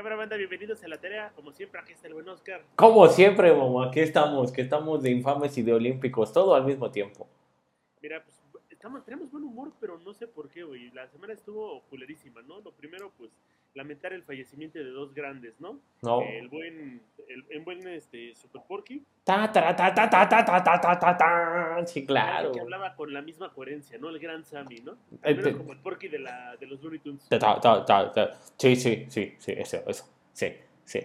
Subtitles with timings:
[0.00, 1.30] Cámara banda, bienvenidos a la tarea.
[1.36, 2.64] Como siempre, aquí está el buen Oscar.
[2.74, 6.90] Como siempre, mamá, aquí estamos, que estamos de infames y de olímpicos, todo al mismo
[6.90, 7.28] tiempo.
[8.00, 8.34] Mira, pues
[8.70, 10.90] estamos, tenemos buen humor, pero no sé por qué, güey.
[10.92, 12.62] La semana estuvo culerísima, ¿no?
[12.62, 13.30] Lo primero, pues,
[13.74, 15.78] lamentar el fallecimiento de dos grandes, ¿no?
[16.02, 16.22] No.
[16.22, 19.02] El buen, el, el buen este, Super Porky.
[19.24, 21.86] Ta, ta, ta, ta, ta, ta, ta, ta, ta, ta, ta.
[21.86, 22.50] Sí, claro.
[22.52, 24.08] Que hablaba con la misma coherencia, ¿no?
[24.10, 24.92] El gran Sammy, ¿no?
[25.12, 27.28] Eh, Primero te- como el Porky de, la, de los Looney Tunes.
[27.28, 28.32] Ta, ta, ta, ta.
[28.58, 30.04] Sí, sí, sí, sí, eso, eso.
[30.32, 30.52] Sí,
[30.84, 31.00] sí.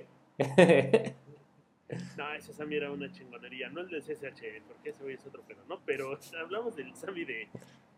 [2.17, 3.69] No, ese Sammy era una chingonería.
[3.69, 5.79] No el del CSH, porque ese güey es otro pedo, ¿no?
[5.85, 7.47] Pero hablamos del Sammy de...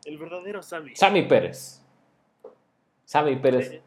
[0.05, 0.95] El verdadero Sammy.
[0.95, 1.81] Sammy Pérez.
[3.05, 3.81] Sammy Pérez.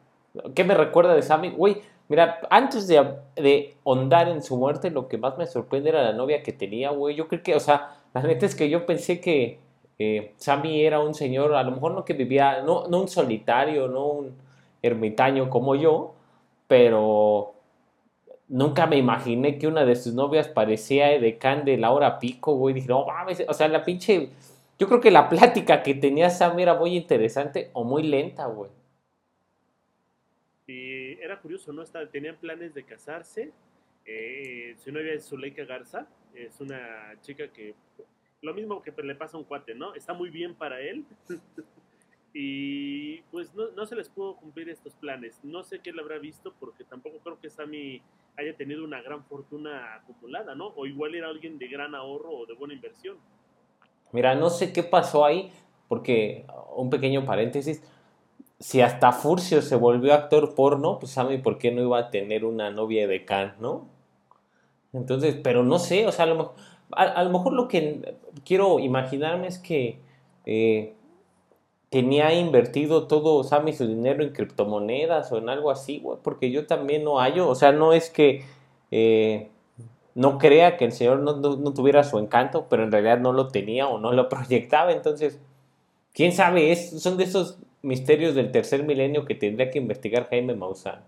[0.54, 1.50] ¿Qué me recuerda de Sammy?
[1.50, 6.02] Güey, mira, antes de, de hondar en su muerte, lo que más me sorprende era
[6.02, 7.16] la novia que tenía, güey.
[7.16, 9.58] Yo creo que, o sea, la neta es que yo pensé que
[9.98, 13.88] eh, Sammy era un señor, a lo mejor no que vivía, no, no un solitario,
[13.88, 14.36] no un
[14.82, 16.14] ermitaño como yo,
[16.68, 17.54] pero
[18.48, 22.74] nunca me imaginé que una de sus novias parecía de Laura Pico, güey.
[22.74, 24.30] Dije, no mames, o sea, la pinche.
[24.78, 28.70] Yo creo que la plática que tenía Sammy era muy interesante o muy lenta, güey.
[30.70, 31.82] Y era curioso, ¿no?
[31.82, 33.52] Estaba- tenían planes de casarse.
[34.06, 36.06] Eh, su novia es Zuleika Garza.
[36.34, 37.74] Es una chica que...
[38.42, 39.94] Lo mismo que le pasa a un cuate, ¿no?
[39.94, 41.04] Está muy bien para él.
[42.32, 45.40] y pues no, no se les pudo cumplir estos planes.
[45.42, 48.00] No sé qué le habrá visto porque tampoco creo que Sammy
[48.36, 50.68] haya tenido una gran fortuna acumulada, ¿no?
[50.68, 53.18] O igual era alguien de gran ahorro o de buena inversión.
[54.12, 55.52] Mira, no sé qué pasó ahí,
[55.88, 57.82] porque, un pequeño paréntesis,
[58.60, 62.44] si hasta Furcio se volvió actor porno, pues Sammy, ¿por qué no iba a tener
[62.44, 63.86] una novia de Can, no?
[64.92, 70.00] Entonces, pero no sé, o sea, a lo mejor, lo, que quiero imaginarme es que
[70.46, 70.94] eh,
[71.88, 76.66] tenía invertido todo Sammy su dinero en criptomonedas o en algo así, güey, porque yo
[76.66, 78.44] también no hallo, o sea, no es que...
[78.90, 79.50] eh,
[80.14, 83.88] no crea que el Señor no, tuviera su encanto, pero en realidad no lo tenía
[83.88, 84.92] o no lo proyectaba.
[84.92, 85.40] Entonces,
[86.12, 91.02] quién sabe, son de esos misterios del tercer milenio que tendría que investigar Jaime Maussan.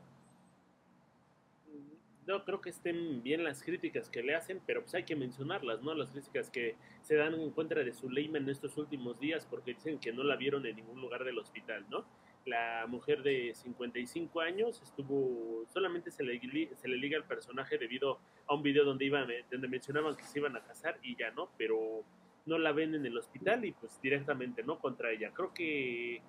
[2.26, 5.82] No creo que estén bien las críticas que le hacen, pero pues hay que mencionarlas,
[5.82, 5.92] ¿no?
[5.92, 9.98] Las críticas que se dan en contra de Zuleima en estos últimos días porque dicen
[9.98, 12.04] que no la vieron en ningún lugar del hospital, ¿no?
[12.44, 16.40] La mujer de 55 años estuvo, solamente se le,
[16.74, 20.38] se le liga al personaje debido a un video donde, iban, donde mencionaban que se
[20.38, 21.50] iban a casar y ya, ¿no?
[21.58, 22.04] Pero
[22.46, 24.78] no la ven en el hospital y pues directamente, ¿no?
[24.78, 25.32] Contra ella.
[25.32, 26.22] Creo que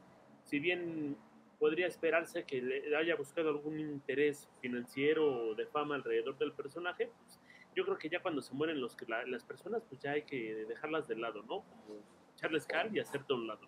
[0.43, 1.15] si bien
[1.59, 7.09] podría esperarse que le haya buscado algún interés financiero o de fama alrededor del personaje,
[7.19, 7.39] pues
[7.75, 10.65] yo creo que ya cuando se mueren los, la- las personas, pues ya hay que
[10.67, 11.61] dejarlas de lado, ¿no?
[11.61, 11.99] Como
[12.35, 13.61] echarles cal y hacerte a un lado.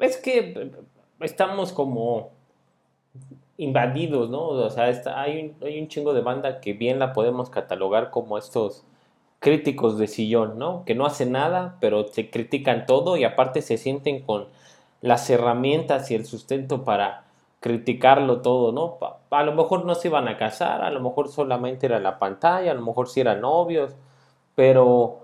[0.00, 0.72] Es que
[1.20, 2.32] estamos como
[3.56, 4.48] invadidos, ¿no?
[4.48, 8.10] O sea, está- hay, un, hay un chingo de banda que bien la podemos catalogar
[8.10, 8.84] como estos
[9.38, 10.84] críticos de sillón, ¿no?
[10.84, 14.48] Que no hacen nada, pero te critican todo y aparte se sienten con
[15.04, 17.24] las herramientas y el sustento para
[17.60, 18.98] criticarlo todo, ¿no?
[19.30, 22.70] A lo mejor no se iban a casar, a lo mejor solamente era la pantalla,
[22.70, 23.94] a lo mejor sí eran novios,
[24.54, 25.18] pero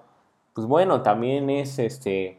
[0.54, 2.38] pues bueno, también es este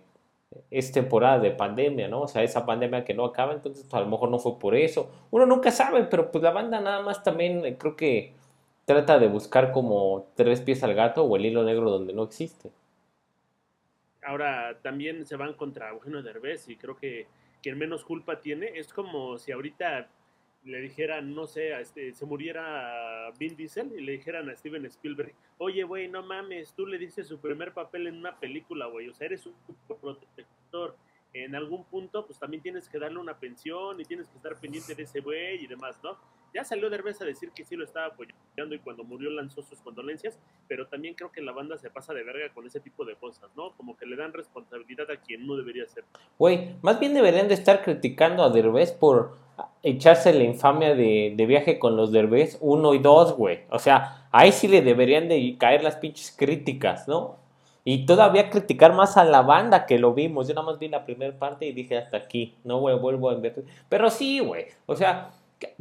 [0.69, 2.21] es temporada de pandemia, ¿no?
[2.21, 4.75] O sea, esa pandemia que no acaba, entonces pues, a lo mejor no fue por
[4.75, 5.09] eso.
[5.31, 8.33] Uno nunca sabe, pero pues la banda nada más también eh, creo que
[8.85, 12.71] trata de buscar como tres pies al gato o el hilo negro donde no existe.
[14.23, 17.27] Ahora también se van contra Eugenio Derbez y creo que
[17.61, 20.09] quien menos culpa tiene es como si ahorita
[20.63, 25.33] le dijeran, no sé, este, se muriera Vin Diesel y le dijeran a Steven Spielberg,
[25.57, 29.13] oye, güey, no mames, tú le diste su primer papel en una película, güey, o
[29.13, 29.55] sea, eres un
[29.87, 30.95] protector.
[31.33, 34.95] En algún punto, pues también tienes que darle una pensión y tienes que estar pendiente
[34.95, 36.17] de ese güey y demás, ¿no?
[36.53, 39.79] Ya salió Derbez a decir que sí lo estaba apoyando y cuando murió lanzó sus
[39.79, 40.37] condolencias,
[40.67, 43.49] pero también creo que la banda se pasa de verga con ese tipo de cosas,
[43.55, 43.71] ¿no?
[43.77, 46.03] Como que le dan responsabilidad a quien no debería ser.
[46.37, 49.37] Güey, más bien deberían de estar criticando a Derbez por
[49.83, 53.59] echarse la infamia de, viaje con los Derbez 1 y 2, güey.
[53.69, 57.37] O sea, ahí sí le deberían de caer las pinches críticas, ¿no?
[57.83, 60.47] Y todavía criticar más a la banda que lo vimos.
[60.47, 62.55] Yo nada más vi la primera parte y dije hasta aquí.
[62.63, 63.63] No güey, vuelvo a ver.
[63.89, 64.67] Pero sí, güey.
[64.85, 65.31] O sea,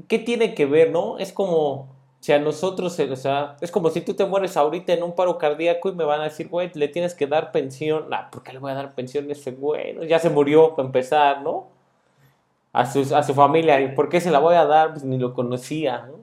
[0.09, 1.19] ¿qué, tiene que ver, no?
[1.19, 1.89] Es como
[2.21, 5.39] si a nosotros, o sea, es como si tú te mueres ahorita en un paro
[5.39, 8.13] cardíaco y me van a decir, güey, le tienes que dar pensión.
[8.13, 10.07] Ah, ¿por qué le voy a dar pensión a ese güey?
[10.09, 11.69] Ya se murió para empezar, ¿no?
[12.73, 13.81] A su, a su familia.
[13.81, 14.93] ¿Y por qué se la voy a dar?
[14.93, 16.21] Pues ni lo conocía, ¿no?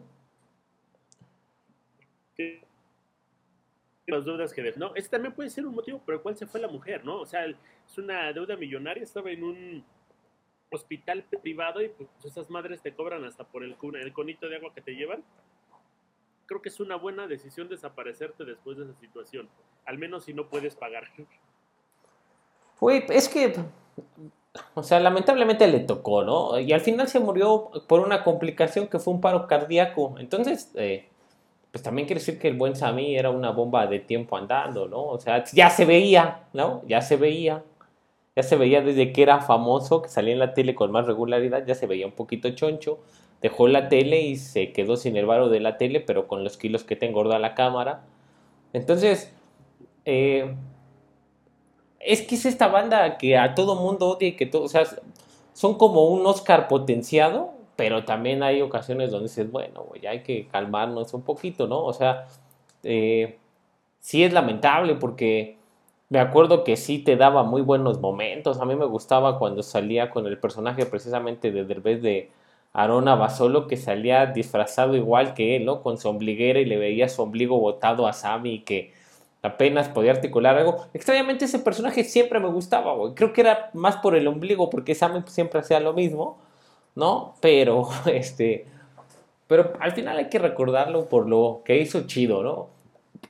[2.35, 2.61] Sí.
[4.07, 4.95] Las deudas que debes, ¿no?
[4.95, 7.19] Ese también puede ser un motivo por el cual se fue la mujer, ¿no?
[7.19, 9.85] O sea, es una deuda millonaria, estaba en un
[10.71, 14.73] hospital privado y pues esas madres te cobran hasta por el, el conito de agua
[14.73, 15.23] que te llevan
[16.47, 19.47] creo que es una buena decisión desaparecerte después de esa situación,
[19.85, 21.03] al menos si no puedes pagar.
[22.79, 23.53] Güey, es que,
[24.73, 26.59] o sea, lamentablemente le tocó, ¿no?
[26.59, 30.15] Y al final se murió por una complicación que fue un paro cardíaco.
[30.17, 31.09] Entonces, eh,
[31.71, 35.03] pues también quiere decir que el buen Sammy era una bomba de tiempo andando, ¿no?
[35.03, 36.81] O sea, ya se veía, ¿no?
[36.87, 37.63] Ya se veía.
[38.35, 41.65] Ya se veía desde que era famoso, que salía en la tele con más regularidad,
[41.65, 42.99] ya se veía un poquito choncho.
[43.41, 46.57] Dejó la tele y se quedó sin el varo de la tele, pero con los
[46.57, 48.03] kilos que te engorda la cámara.
[48.73, 49.33] Entonces,
[50.05, 50.55] eh,
[51.99, 54.85] es que es esta banda que a todo mundo odia y que todo, o sea,
[55.53, 60.47] son como un Oscar potenciado, pero también hay ocasiones donde dices, bueno, ya hay que
[60.47, 61.85] calmarnos un poquito, ¿no?
[61.85, 62.27] O sea,
[62.83, 63.37] eh,
[63.99, 65.57] sí es lamentable porque
[66.09, 68.59] me acuerdo que sí te daba muy buenos momentos.
[68.59, 72.31] A mí me gustaba cuando salía con el personaje precisamente de Derbez de
[72.73, 75.81] Arona Basolo, que salía disfrazado igual que él, ¿no?
[75.83, 78.93] Con su ombliguera y le veía su ombligo botado a Sammy que
[79.43, 80.87] apenas podía articular algo.
[80.93, 83.13] Extrañamente ese personaje siempre me gustaba, güey.
[83.13, 86.37] Creo que era más por el ombligo, porque Sammy siempre hacía lo mismo,
[86.97, 87.35] ¿no?
[87.39, 88.65] Pero, este...
[89.47, 92.67] Pero al final hay que recordarlo por lo que hizo chido, ¿no?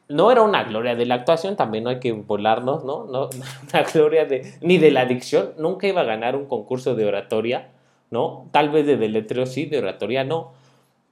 [0.09, 3.05] no era una gloria de la actuación, también no hay que volarnos, ¿no?
[3.05, 3.29] No
[3.73, 7.69] una gloria de, ni de la adicción, nunca iba a ganar un concurso de oratoria,
[8.09, 8.47] ¿no?
[8.51, 10.53] Tal vez de deletreo sí, de oratoria no,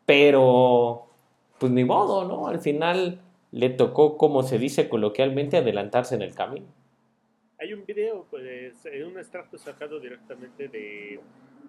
[0.06, 1.08] pero
[1.60, 2.48] pues ni modo, ¿no?
[2.48, 3.20] Al final
[3.52, 6.68] le tocó, como se dice coloquialmente, adelantarse en el camino.
[7.60, 8.76] Hay un video, pues,
[9.06, 11.20] un extracto sacado directamente de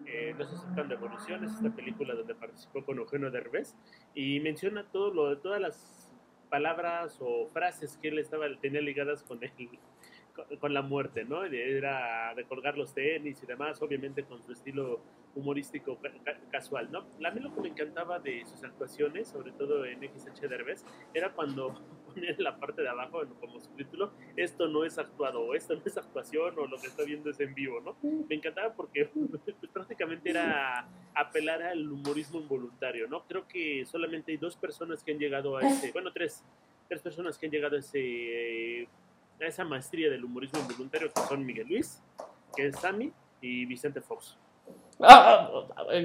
[0.06, 3.74] eh, No se aceptan devoluciones, esta película donde participó con Eugenio Derbez,
[4.14, 6.12] y menciona todo lo de todas las
[6.48, 9.52] palabras o frases que él estaba, tenía ligadas con él,
[10.60, 11.44] con, la muerte, ¿no?
[11.44, 15.00] Era de colgar los tenis y demás, obviamente con su estilo
[15.34, 15.98] humorístico
[16.50, 17.06] casual, ¿no?
[17.26, 21.32] A mí lo que me encantaba de sus actuaciones, sobre todo en XH Derbez, era
[21.32, 21.74] cuando
[22.22, 25.96] en la parte de abajo como subtítulo, esto no es actuado, o esto no es
[25.96, 27.96] actuación, o lo que está viendo es en vivo, ¿no?
[28.28, 29.10] Me encantaba porque
[29.72, 33.22] prácticamente era apelar al humorismo involuntario, ¿no?
[33.26, 36.44] Creo que solamente hay dos personas que han llegado a ese, bueno, tres,
[36.88, 38.88] tres personas que han llegado a ese
[39.38, 42.02] a esa maestría del humorismo involuntario que son Miguel Luis,
[42.56, 44.38] que es Sammy y Vicente Fox.
[44.98, 45.50] Ah,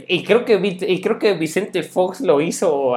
[0.07, 2.93] y, creo que, y creo que Vicente Fox lo hizo,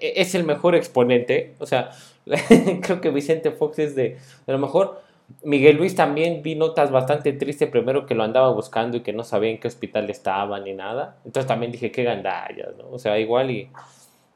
[0.00, 1.54] es el mejor exponente.
[1.58, 1.90] O sea,
[2.82, 5.00] creo que Vicente Fox es de, a lo mejor.
[5.44, 9.24] Miguel Luis también vi notas bastante tristes, primero que lo andaba buscando y que no
[9.24, 11.16] sabía en qué hospital estaba ni nada.
[11.24, 12.90] Entonces también dije, qué gandallas, ¿no?
[12.90, 13.70] O sea, igual y...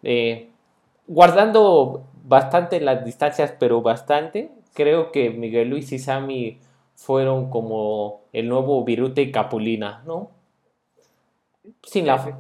[0.03, 0.49] Eh,
[1.07, 6.59] guardando bastante las distancias, pero bastante, creo que Miguel Luis y Sammy
[6.95, 10.31] fueron como el nuevo Viruta y Capulina, ¿no?
[11.83, 12.39] Sin la,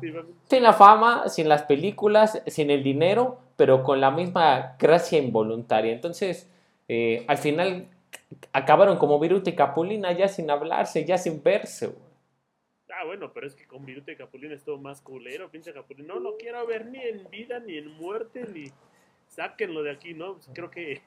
[0.49, 5.93] sin la fama, sin las películas, sin el dinero, pero con la misma gracia involuntaria.
[5.93, 6.51] Entonces,
[6.89, 7.89] eh, al final
[8.53, 11.95] acabaron como Viruta y Capulina, ya sin hablarse, ya sin verse.
[12.91, 16.15] Ah, bueno, pero es que con Viruta y Capulina es todo más culero, pinche Capulina.
[16.15, 18.71] No lo quiero ver ni en vida, ni en muerte, ni
[19.29, 20.35] sáquenlo de aquí, ¿no?
[20.35, 21.03] Pues creo que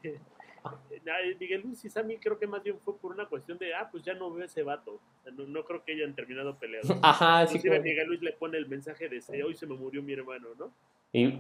[1.40, 4.04] Miguel Luis y Sammy creo que más bien fue por una cuestión de, ah, pues
[4.04, 5.00] ya no veo ese vato.
[5.32, 6.92] no, creo que hayan terminado peleados.
[7.02, 7.58] Ajá, sí.
[7.58, 10.72] Miguel Luis le pone el mensaje de, hoy se me murió mi hermano, ¿no?
[11.12, 11.40] Y,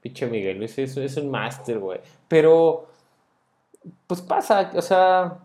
[0.00, 2.00] pinche Miguel Luis, es, es un máster, güey.
[2.28, 2.88] Pero,
[4.06, 5.38] pues pasa, o sea,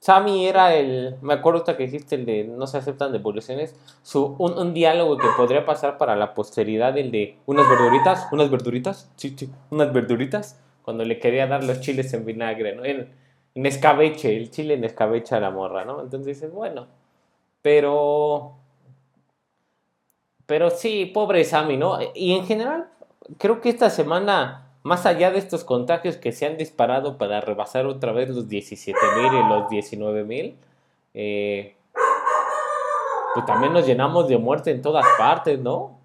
[0.00, 4.58] Sammy era el, me acuerdo que dijiste el de no se aceptan devoluciones, su, un,
[4.58, 9.34] un, diálogo que podría pasar para la posteridad, el de unas verduritas, unas verduritas, sí,
[9.36, 10.58] sí, unas verduritas
[10.90, 12.84] cuando le quería dar los chiles en vinagre, ¿no?
[12.84, 13.14] En,
[13.64, 16.02] escabeche, el chile en escabeche a la morra, ¿no?
[16.02, 16.88] Entonces dices, bueno,
[17.62, 18.56] pero...
[20.46, 21.98] Pero sí, pobre Sammy, ¿no?
[22.12, 22.88] Y en general,
[23.38, 27.86] creo que esta semana, más allá de estos contagios que se han disparado para rebasar
[27.86, 30.56] otra vez los 17 mil y los 19 mil,
[31.14, 31.76] eh,
[33.34, 35.99] pues también nos llenamos de muerte en todas partes, ¿no?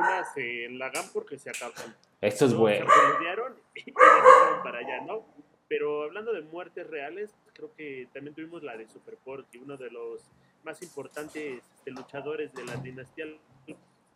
[0.00, 1.94] Vacunas en la GAM porque se acaban.
[2.20, 2.86] Esto es bueno.
[2.86, 3.92] Se y
[4.62, 5.24] para allá, ¿no?
[5.68, 9.90] Pero hablando de muertes reales, creo que también tuvimos la de Super Porky, uno de
[9.90, 10.22] los
[10.64, 13.26] más importantes este, luchadores de la dinastía,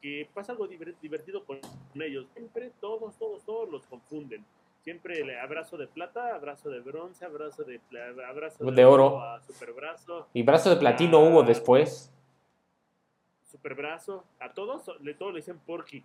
[0.03, 1.61] que pasa algo divertido con
[1.95, 2.27] ellos.
[2.35, 4.45] Siempre todos, todos, todos los confunden.
[4.83, 7.81] Siempre el abrazo de plata, abrazo de bronce, abrazo de
[8.29, 9.41] abrazo de, oro, a
[9.75, 10.29] brazo.
[10.35, 12.14] Y brazo de platino hubo después.
[13.63, 16.05] Brazo, a todos, le todos le dicen Porky.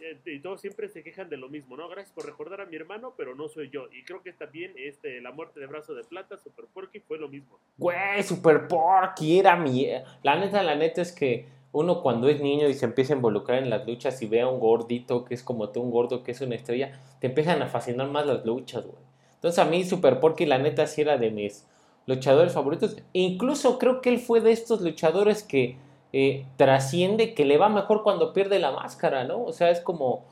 [0.00, 1.88] Eh, y todos siempre se quejan de lo mismo, ¿no?
[1.88, 3.86] Gracias por recordar a mi hermano, pero no soy yo.
[3.92, 7.28] Y creo que también este, la muerte de Brazo de Plata, Super Porky, fue lo
[7.28, 7.58] mismo.
[7.76, 9.86] Güey, Super Porky era mi...
[10.22, 13.62] La neta, la neta es que uno cuando es niño y se empieza a involucrar
[13.62, 16.30] en las luchas y ve a un gordito que es como tú, un gordo que
[16.30, 19.02] es una estrella, te empiezan a fascinar más las luchas, güey.
[19.34, 21.66] Entonces a mí Super Porky la neta sí era de mis
[22.06, 22.96] luchadores favoritos.
[23.12, 25.76] incluso creo que él fue de estos luchadores que
[26.16, 29.42] eh, trasciende, que le va mejor cuando pierde la máscara, ¿no?
[29.42, 30.24] O sea, es como...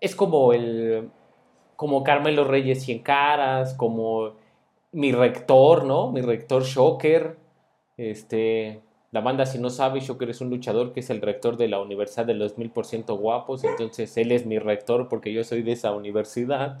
[0.00, 1.10] Es como el...
[1.76, 4.32] Como Carmelo Reyes Cien Caras, como
[4.92, 6.10] mi rector, ¿no?
[6.10, 7.36] Mi rector Shocker.
[7.98, 8.80] Este...
[9.10, 11.78] La banda, si no sabe, Shocker es un luchador que es el rector de la
[11.78, 13.64] Universidad de los Mil por ciento guapos.
[13.64, 16.78] Entonces, él es mi rector porque yo soy de esa universidad.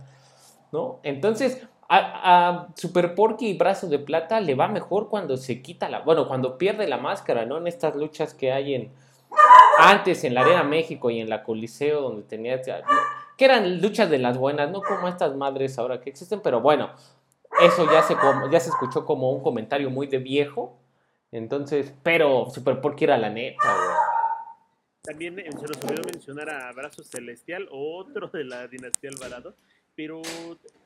[0.72, 0.98] ¿no?
[1.02, 6.00] Entonces, a, Super Porky y Brazo de Plata le va mejor cuando se quita la,
[6.00, 7.58] bueno, cuando pierde la máscara, ¿no?
[7.58, 8.92] En estas luchas que hay en,
[9.78, 14.18] antes en la Arena México y en la Coliseo, donde tenía, que eran luchas de
[14.18, 16.90] las buenas, no como estas madres ahora que existen, pero bueno,
[17.60, 18.16] eso ya se,
[18.50, 20.78] ya se escuchó como un comentario muy de viejo,
[21.30, 23.62] entonces, pero Super Porky era la neta,
[25.02, 29.54] También eh, se nos olvidó mencionar a Brazo Celestial, otro de la dinastía Alvarado,
[29.94, 30.20] pero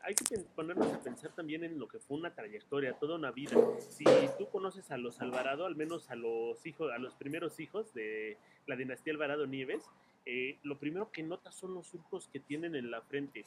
[0.07, 3.57] hay que ponernos a pensar también en lo que fue una trayectoria, toda una vida.
[3.81, 4.05] Si
[4.39, 8.39] tú conoces a los Alvarado, al menos a los hijos, a los primeros hijos de
[8.69, 9.83] la dinastía Alvarado Nieves,
[10.25, 13.45] eh, lo primero que notas son los surcos que tienen en la frente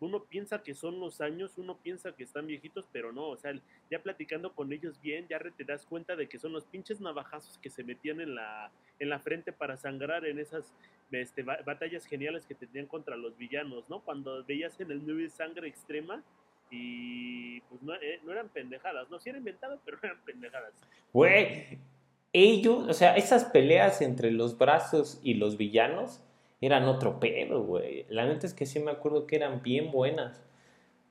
[0.00, 3.52] uno piensa que son los años, uno piensa que están viejitos, pero no, o sea,
[3.90, 7.58] ya platicando con ellos bien, ya te das cuenta de que son los pinches navajazos
[7.58, 10.74] que se metían en la, en la frente para sangrar en esas
[11.12, 14.00] este, batallas geniales que tenían contra los villanos, ¿no?
[14.00, 16.22] Cuando veías en el 9 sangre extrema
[16.70, 20.72] y pues no, eh, no eran pendejadas, no, sí era inventado, pero eran pendejadas.
[21.12, 21.78] Güey,
[22.32, 26.22] ellos, o sea, esas peleas entre los brazos y los villanos,
[26.60, 28.06] eran otro pedo, güey.
[28.08, 30.42] La neta es que sí me acuerdo que eran bien buenas.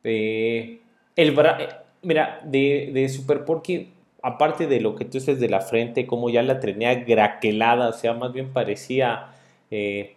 [0.03, 0.79] Eh,
[1.15, 1.69] el eh,
[2.03, 3.91] mira, de, de, Super Porky,
[4.21, 7.93] aparte de lo que tú dices de la frente, como ya la tenía graquelada, o
[7.93, 9.31] sea, más bien parecía
[9.71, 10.15] eh,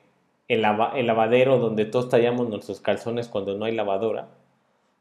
[0.49, 4.29] el, lavadero donde todos tallamos nuestros calzones cuando no hay lavadora,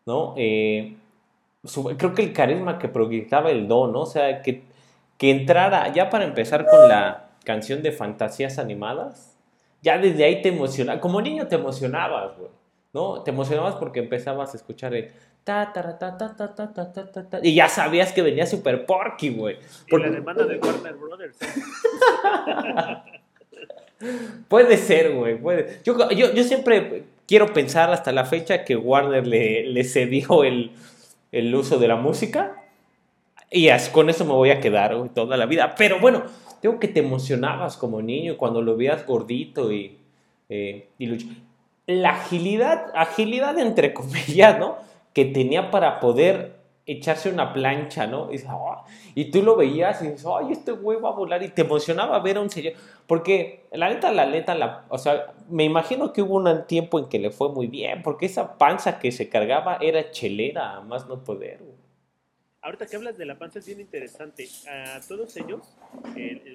[0.05, 0.33] ¿no?
[0.35, 4.01] creo que el carisma que proyectaba el don, ¿no?
[4.01, 4.63] O sea, que,
[5.17, 9.30] que entrara, ya para empezar con la canción de fantasías animadas,
[9.81, 12.49] ya desde ahí te emocionaba, como niño te emocionabas, güey,
[12.93, 13.23] ¿no?
[13.23, 15.11] Te emocionabas porque empezabas a escuchar el
[15.43, 18.85] ta ta ta ta ta ta ta ta ta y ya sabías que venía Super
[18.85, 19.57] Porky, güey.
[19.89, 21.37] Por la demanda de Warner Brothers.
[24.47, 25.79] puede ser, güey, puede.
[25.83, 30.71] Yo, yo, yo, siempre quiero pensar hasta la fecha que Warner le, le cedió el,
[31.31, 32.55] el uso de la música
[33.49, 35.75] y con eso me voy a quedar güey, toda la vida.
[35.77, 36.23] Pero bueno,
[36.61, 39.97] tengo que te emocionabas como niño cuando lo veías gordito y,
[40.49, 40.89] eh,
[41.87, 44.77] La agilidad, agilidad entre comillas, ¿no?
[45.13, 48.31] Que tenía para poder echarse una plancha, ¿no?
[48.33, 48.83] Y, ah",
[49.31, 52.37] tú lo veías y dices, ay, este güey va a volar y te emocionaba ver
[52.37, 52.73] a un señor.
[53.07, 57.05] Porque la neta, la neta, la, o sea, me imagino que hubo un tiempo en
[57.09, 61.23] que le fue muy bien, porque esa panza que se cargaba era chelera, más no
[61.23, 61.59] poder.
[62.63, 64.47] Ahorita que hablas de la panza es bien interesante.
[64.69, 65.75] A todos ellos,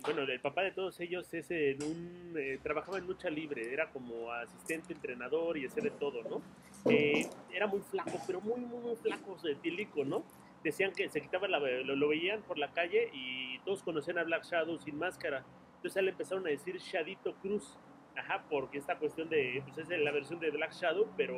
[0.04, 3.90] bueno, el papá de todos ellos es en un, eh, trabajaba en lucha libre, era
[3.90, 6.42] como asistente, entrenador y hacía de todo, ¿no?
[6.88, 10.24] Eh, era muy flaco, pero muy, muy, muy flaco, tílico, ¿no?
[10.62, 14.44] Decían que se quitaba la, lo, veían por la calle y todos conocían a Black
[14.44, 15.44] Shadow sin máscara.
[15.76, 17.76] Entonces él empezaron a decir Shadito Cruz,
[18.14, 21.36] ajá, porque esta cuestión de, pues es la versión de Black Shadow, pero,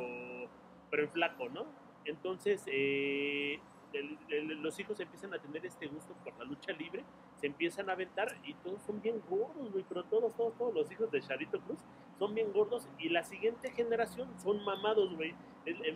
[0.91, 1.65] pero en flaco, ¿no?
[2.05, 3.59] Entonces, eh,
[4.61, 7.03] los hijos empiezan a tener este gusto por la lucha libre,
[7.37, 10.91] se empiezan a aventar y todos son bien gordos, güey, pero todos, todos, todos los
[10.91, 11.79] hijos de Charito Cruz
[12.17, 15.33] son bien gordos y la siguiente generación son mamados, güey.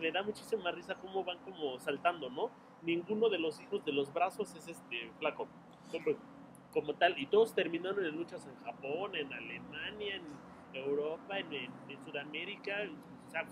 [0.00, 2.50] Me da muchísima risa cómo van como saltando, ¿no?
[2.82, 5.48] Ninguno de los hijos de los brazos es este flaco,
[5.90, 6.16] como,
[6.72, 10.22] como tal, y todos terminaron en luchas en Japón, en Alemania, en
[10.74, 12.76] Europa, en, en, Sudamérica,
[13.26, 13.46] o sea,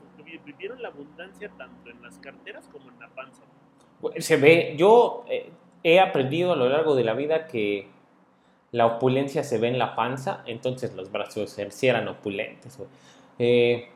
[0.44, 3.42] vivieron la abundancia tanto en las carteras como en la panza
[4.18, 5.50] se ve, yo eh,
[5.82, 7.88] he aprendido a lo largo de la vida que
[8.70, 12.78] la opulencia se ve en la panza, entonces los brazos sí eran opulentes.
[13.38, 13.88] Eh,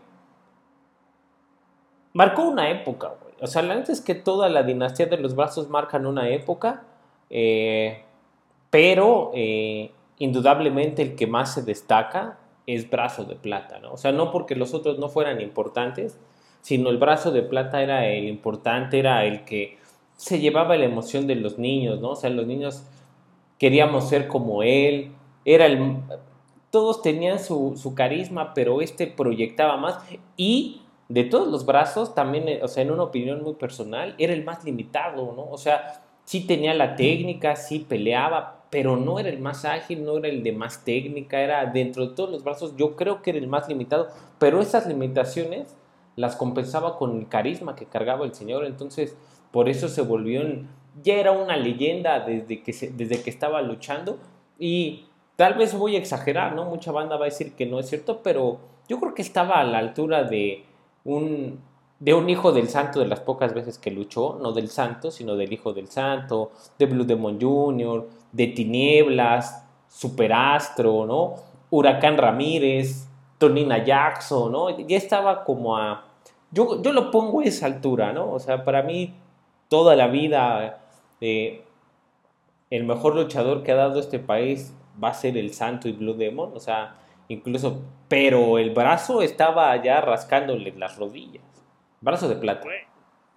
[2.13, 3.35] marcó una época, güey.
[3.41, 6.85] O sea, la neta es que toda la dinastía de los brazos marcan una época,
[7.31, 8.03] eh,
[8.71, 9.33] pero
[10.19, 13.93] indudablemente el que más se destaca es brazo de plata, ¿no?
[13.93, 16.19] O sea, no porque los otros no fueran importantes,
[16.61, 19.79] sino el brazo de plata era el importante, era el que
[20.17, 22.11] se llevaba la emoción de los niños, ¿no?
[22.11, 22.83] O sea, los niños
[23.59, 25.13] queríamos ser como él,
[25.45, 25.97] era el...
[26.71, 29.99] Todos tenían su, carisma, pero este proyectaba más
[30.37, 34.33] y de todos los brazos, también, eh, o sea, en una opinión muy personal, era
[34.33, 35.49] el más limitado, ¿no?
[35.51, 40.19] O sea, sí tenía la técnica, sí peleaba, pero no era el más ágil, no
[40.19, 43.39] era el de más técnica, era dentro de todos los brazos, yo creo que era
[43.39, 44.09] el más limitado,
[44.39, 45.77] pero esas limitaciones
[46.17, 49.17] las compensaba con el carisma que cargaba el señor, entonces
[49.57, 50.43] por eso se volvió,
[51.03, 54.19] ya era una leyenda desde que, desde que estaba luchando
[54.59, 56.67] y tal vez voy a exagerar, ¿no?
[56.67, 59.65] Mucha banda va a decir que no es cierto, pero yo creo que estaba a
[59.65, 60.67] la altura de
[61.05, 61.59] un,
[62.01, 65.37] de un hijo del santo de las pocas veces que luchó, no del santo, sino
[65.37, 71.37] del hijo del santo, de Blue Demon Jr., de Tinieblas, Superastro, ¿no?
[71.71, 73.09] Huracán Ramírez,
[73.39, 74.79] Tonina Jackson, ¿no?
[74.81, 76.05] Ya estaba como a...
[76.51, 78.35] Yo, yo lo pongo a esa altura, ¿no?
[78.35, 79.15] O sea, para mí
[79.69, 80.81] toda la vida
[81.21, 81.65] eh,
[82.71, 86.15] el mejor luchador que ha dado este país va a ser el Santo y Blue
[86.15, 86.97] Demon, o sea,
[87.29, 91.45] incluso, pero el brazo estaba ya rascándole las rodillas.
[92.01, 92.69] Brazo de plata.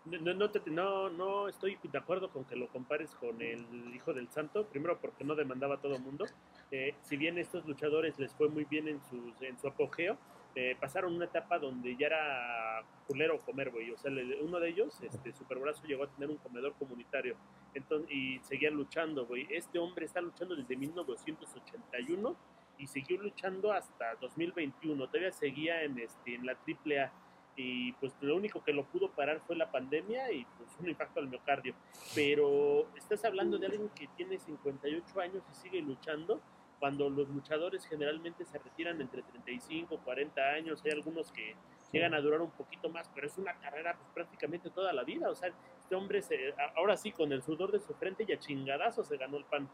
[0.06, 4.28] No, no, no, no, estoy de acuerdo con que lo compares con el Hijo del
[4.30, 6.26] Santo, primero porque no demandaba a todo mundo.
[6.72, 10.18] Eh, si bien estos luchadores les fue muy bien en, sus, en su apogeo,
[10.56, 13.92] eh, pasaron una etapa donde ya era culero comer, güey.
[13.92, 17.36] O sea, uno de ellos, este Superbrazo, llegó a tener un comedor comunitario
[17.74, 19.48] entonces, y seguían luchando, güey.
[19.50, 22.36] Este hombre está luchando desde 1981
[22.78, 25.08] y siguió luchando hasta 2021.
[25.08, 27.12] Todavía seguía en, este, en la AAA
[27.56, 31.20] y pues lo único que lo pudo parar fue la pandemia y pues un impacto
[31.20, 31.76] al miocardio.
[32.16, 36.40] Pero estás hablando de alguien que tiene 58 años y sigue luchando,
[36.80, 41.56] cuando los luchadores generalmente se retiran entre 35, 40 años, hay algunos que
[41.92, 45.30] llegan a durar un poquito más, pero es una carrera pues, prácticamente toda la vida,
[45.30, 45.50] o sea,
[45.82, 49.18] este hombre se, ahora sí con el sudor de su frente y a chingadazo se
[49.18, 49.68] ganó el pan.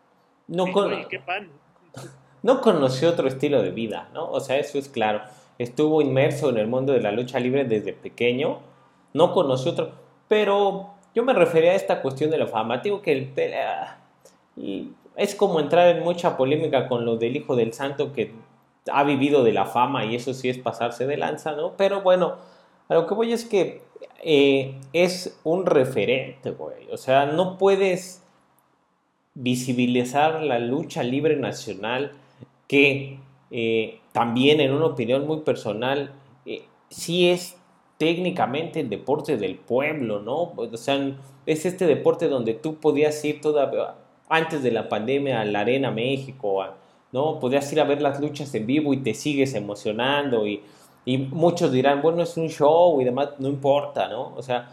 [0.48, 0.66] No,
[1.10, 1.50] ¿qué pan?
[2.44, 4.30] no conoció otro estilo de vida, ¿no?
[4.30, 5.22] O sea, eso es claro
[5.58, 8.60] estuvo inmerso en el mundo de la lucha libre desde pequeño,
[9.14, 9.92] no conoció otro,
[10.28, 13.34] pero yo me refería a esta cuestión de la fama, digo que el,
[14.58, 18.34] y es como entrar en mucha polémica con lo del Hijo del Santo que
[18.92, 21.74] ha vivido de la fama y eso sí es pasarse de lanza, ¿no?
[21.78, 22.36] Pero bueno,
[22.88, 23.82] a lo que voy es que
[24.24, 28.22] eh, es un referente, güey, o sea, no puedes
[29.34, 32.14] visibilizar la lucha libre nacional
[32.68, 33.20] que
[33.52, 36.12] eh, también en una opinión muy personal,
[36.46, 37.58] eh, sí es
[37.98, 40.54] técnicamente el deporte del pueblo, ¿no?
[40.56, 43.98] O sea, es este deporte donde tú podías ir toda,
[44.30, 46.66] antes de la pandemia a la Arena México,
[47.12, 47.40] ¿no?
[47.40, 50.62] Podías ir a ver las luchas en vivo y te sigues emocionando y,
[51.30, 54.34] muchos dirán, bueno, es un show y demás, no importa, ¿no?
[54.36, 54.70] O sea,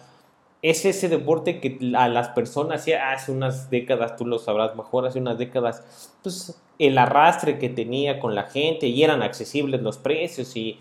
[0.62, 5.18] es ese deporte que a las personas, hace unas décadas, tú lo sabrás mejor, hace
[5.18, 10.56] unas décadas, pues el arrastre que tenía con la gente y eran accesibles los precios
[10.56, 10.78] y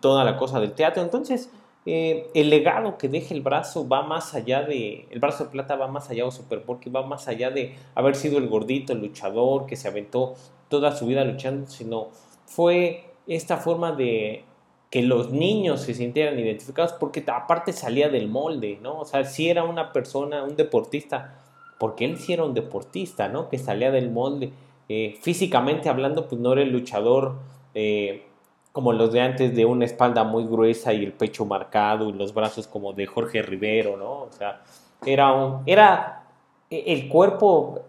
[0.00, 1.02] toda la cosa del teatro.
[1.02, 1.50] Entonces,
[1.84, 5.74] eh, el legado que deja el brazo va más allá de, el brazo de plata
[5.74, 9.00] va más allá, o Super Porque va más allá de haber sido el gordito, el
[9.00, 10.34] luchador que se aventó
[10.68, 12.08] toda su vida luchando, sino
[12.46, 14.44] fue esta forma de
[14.90, 19.00] que los niños se sintieran identificados porque aparte salía del molde, ¿no?
[19.00, 21.42] O sea, si era una persona, un deportista,
[21.78, 23.48] porque él sí era un deportista, ¿no?
[23.48, 24.52] Que salía del molde.
[24.88, 27.36] Eh, físicamente hablando, pues no era el luchador
[27.74, 28.26] eh,
[28.72, 32.32] como los de antes, de una espalda muy gruesa y el pecho marcado y los
[32.32, 34.22] brazos como de Jorge Rivero, ¿no?
[34.22, 34.62] O sea,
[35.04, 36.24] era, un, era
[36.70, 37.80] e, el cuerpo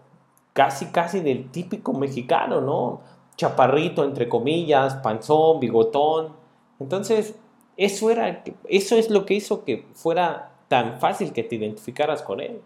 [0.52, 3.00] casi, casi del típico mexicano, ¿no?
[3.36, 6.44] Chaparrito, entre comillas, panzón, bigotón,
[6.78, 7.38] entonces,
[7.76, 12.40] eso, era, eso es lo que hizo que fuera tan fácil que te identificaras con
[12.40, 12.60] él.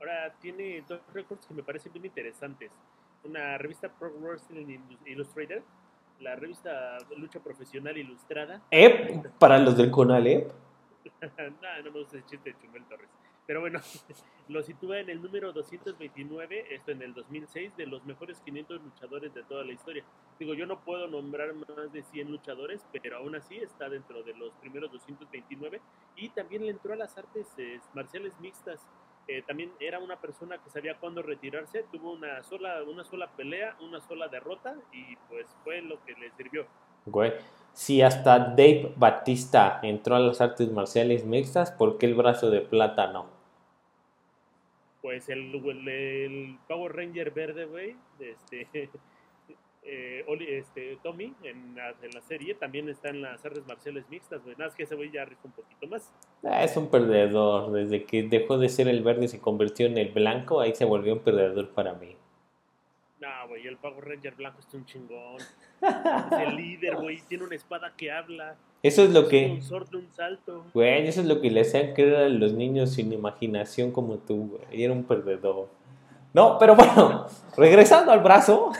[0.00, 2.70] Ahora, tiene dos récords que me parecen bien interesantes.
[3.24, 5.62] Una revista Pro Wrestling Illustrated,
[6.20, 8.62] la revista Lucha Profesional Ilustrada.
[8.70, 9.28] ¿EP?
[9.38, 10.50] Para los del Conalep.
[11.22, 13.08] no, no me gusta ese chiste de Chumel Torres.
[13.46, 13.80] Pero bueno,
[14.48, 19.32] lo sitúa en el número 229, esto en el 2006, de los mejores 500 luchadores
[19.34, 20.04] de toda la historia.
[20.38, 24.34] Digo, yo no puedo nombrar más de 100 luchadores, pero aún así está dentro de
[24.34, 25.80] los primeros 229.
[26.16, 28.80] Y también le entró a las artes eh, marciales mixtas.
[29.28, 33.76] Eh, también era una persona que sabía cuándo retirarse, tuvo una sola, una sola pelea,
[33.80, 36.66] una sola derrota y pues fue lo que le sirvió.
[37.06, 37.32] Güey,
[37.72, 42.60] si hasta Dave Batista entró a las artes marciales mixtas, ¿por qué el brazo de
[42.60, 43.36] plata no?
[45.06, 45.54] pues el,
[45.86, 48.66] el, Power Ranger verde, güey, este,
[49.86, 54.42] eh, este, Tommy en la, en la, serie también está en las artes marciales mixtas,
[54.42, 54.56] güey.
[54.56, 56.12] Nada más que ese güey ya rifa un poquito más.
[56.44, 57.72] Ah, es un perdedor.
[57.72, 60.84] Desde que dejó de ser el verde y se convirtió en el blanco, ahí se
[60.84, 62.16] volvió un perdedor para mí.
[63.20, 65.36] No, güey, el Power Ranger blanco es un chingón.
[65.80, 67.20] es el líder, güey.
[67.28, 68.56] Tiene una espada que habla.
[68.82, 69.52] Eso es lo que.
[69.52, 70.64] Un sorte, un salto.
[70.74, 74.48] Güey, eso es lo que le hacían creer a los niños sin imaginación como tú,
[74.48, 74.80] güey.
[74.80, 75.68] Y era un perdedor.
[76.36, 78.70] No, pero bueno, regresando al brazo,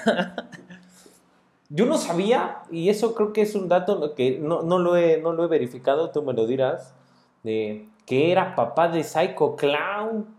[1.68, 5.20] yo no sabía, y eso creo que es un dato que no, no, lo, he,
[5.20, 6.94] no lo he verificado, tú me lo dirás,
[7.42, 10.34] de que era papá de Psycho Clown.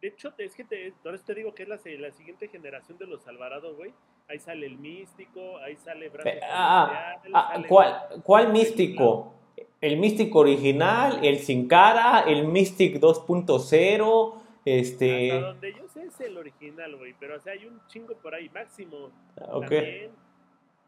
[0.00, 3.06] De hecho, es que te, eso te digo que es la, la siguiente generación de
[3.06, 3.92] los Alvarado, güey.
[4.28, 9.34] Ahí sale el místico, ahí sale Brazo ah, ah, ¿cuál, ¿Cuál místico?
[9.80, 11.24] ¿El místico original?
[11.24, 12.24] ¿El sin cara?
[12.26, 14.43] ¿El Mystic 2.0?
[14.64, 15.32] Este...
[15.32, 17.14] Hasta donde yo sé es el original, güey.
[17.18, 18.48] Pero, o sea, hay un chingo por ahí.
[18.48, 19.10] Máximo.
[19.36, 19.68] Ok.
[19.68, 20.10] También,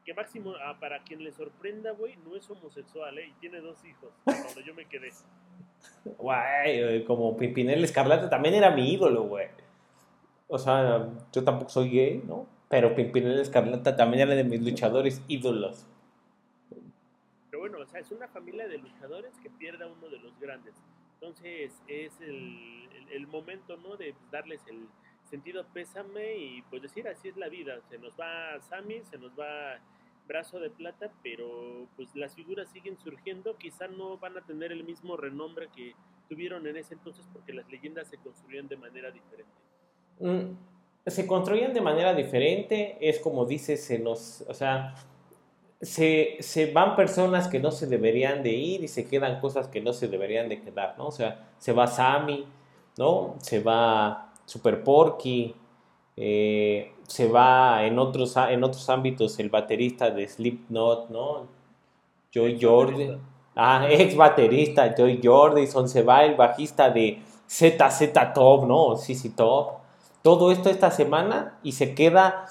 [0.07, 3.27] que Máximo, ah, para quien le sorprenda, güey, no es homosexual, ¿eh?
[3.27, 4.13] Y tiene dos hijos.
[4.25, 5.11] Cuando yo me quedé.
[6.19, 9.49] Güey, como Pimpinel Escarlata también era mi ídolo, güey.
[10.49, 12.47] O sea, yo tampoco soy gay, ¿no?
[12.69, 15.87] Pero Pimpinel Escarlata también era de mis luchadores ídolos.
[17.51, 20.39] Pero bueno, o sea, es una familia de luchadores que pierde a uno de los
[20.41, 20.75] grandes.
[21.15, 23.97] Entonces es el, el, momento, ¿no?
[23.97, 24.87] De darles el
[25.25, 27.81] sentido pésame y pues decir así es la vida.
[27.89, 29.81] Se nos va Sammy, se nos va
[30.27, 33.57] Brazo de Plata, pero pues las figuras siguen surgiendo.
[33.57, 35.95] Quizá no van a tener el mismo renombre que
[36.29, 39.53] tuvieron en ese entonces porque las leyendas se construían de manera diferente.
[40.19, 40.57] Mm,
[41.07, 44.95] se construían de manera diferente, es como dices, se nos, o sea,
[45.81, 49.81] se, se, van personas que no se deberían de ir y se quedan cosas que
[49.81, 51.09] no se deberían de quedar, ¿no?
[51.09, 52.47] O sea, se va Sammy,
[52.97, 53.35] ¿no?
[53.41, 55.55] Se va Super Porky,
[56.17, 61.47] eh, se va en otros, en otros ámbitos el baterista de Slipknot, ¿no?
[62.33, 63.21] Joy Jordan.
[63.55, 68.97] Ah, ex baterista Joy Jordison, se va el bajista de ZZ Top, ¿no?
[68.97, 69.79] Sí, Top.
[70.23, 72.47] Todo esto esta semana y se queda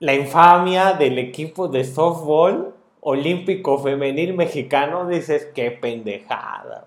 [0.00, 6.86] la infamia del equipo de softball olímpico femenil mexicano, dices, qué pendejada.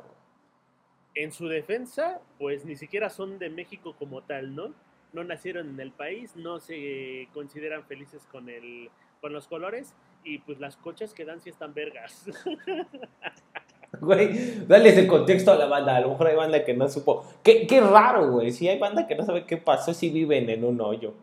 [1.16, 4.74] En su defensa, pues ni siquiera son de México como tal, ¿no?
[5.14, 8.90] No nacieron en el país, no se consideran felices con, el,
[9.22, 12.26] con los colores y pues las cochas que dan sí están vergas.
[14.02, 15.96] Güey, dale ese contexto a la banda.
[15.96, 17.26] A lo mejor hay banda que no supo.
[17.44, 18.52] Qué, qué raro, güey.
[18.52, 21.14] Si hay banda que no sabe qué pasó, si viven en un hoyo.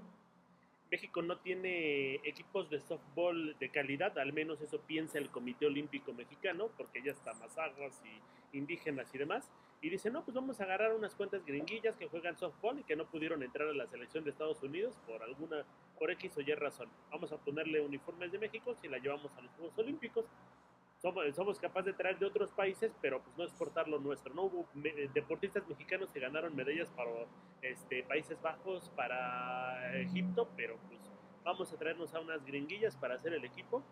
[0.91, 6.13] México no tiene equipos de softball de calidad, al menos eso piensa el Comité Olímpico
[6.13, 9.49] Mexicano, porque ya está aguas y indígenas y demás.
[9.83, 12.97] Y dice, no, pues vamos a agarrar unas cuantas gringuillas que juegan softball y que
[12.97, 15.65] no pudieron entrar a la selección de Estados Unidos por alguna,
[15.99, 16.89] por X o Y razón.
[17.11, 20.27] Vamos a ponerle uniformes de México si la llevamos a los Juegos Olímpicos
[21.01, 24.35] somos, somos capaces de traer de otros países, pero pues no exportar lo nuestro.
[24.35, 24.69] No hubo
[25.15, 27.11] deportistas mexicanos que ganaron medallas para
[27.63, 31.01] este, Países Bajos, para Egipto, pero pues
[31.43, 33.83] vamos a traernos a unas gringuillas para hacer el equipo.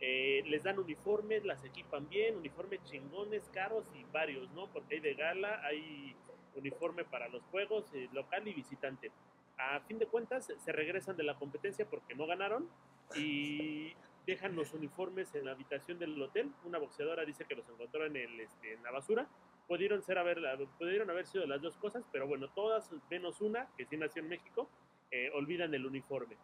[0.00, 4.66] Eh, les dan uniformes, las equipan bien, uniformes chingones, caros y varios, ¿no?
[4.68, 6.16] Porque hay de gala, hay
[6.56, 9.12] uniforme para los juegos, eh, local y visitante.
[9.58, 12.68] A fin de cuentas, se regresan de la competencia porque no ganaron
[13.14, 13.92] y
[14.26, 16.50] dejan los uniformes en la habitación del hotel.
[16.64, 19.26] Una boxeadora dice que los encontró en, el, este, en la basura.
[19.68, 20.38] Pudieron, ser haber,
[20.78, 24.28] pudieron haber sido las dos cosas, pero bueno, todas menos una, que sí nació en
[24.28, 24.68] México,
[25.10, 26.36] eh, olvidan el uniforme.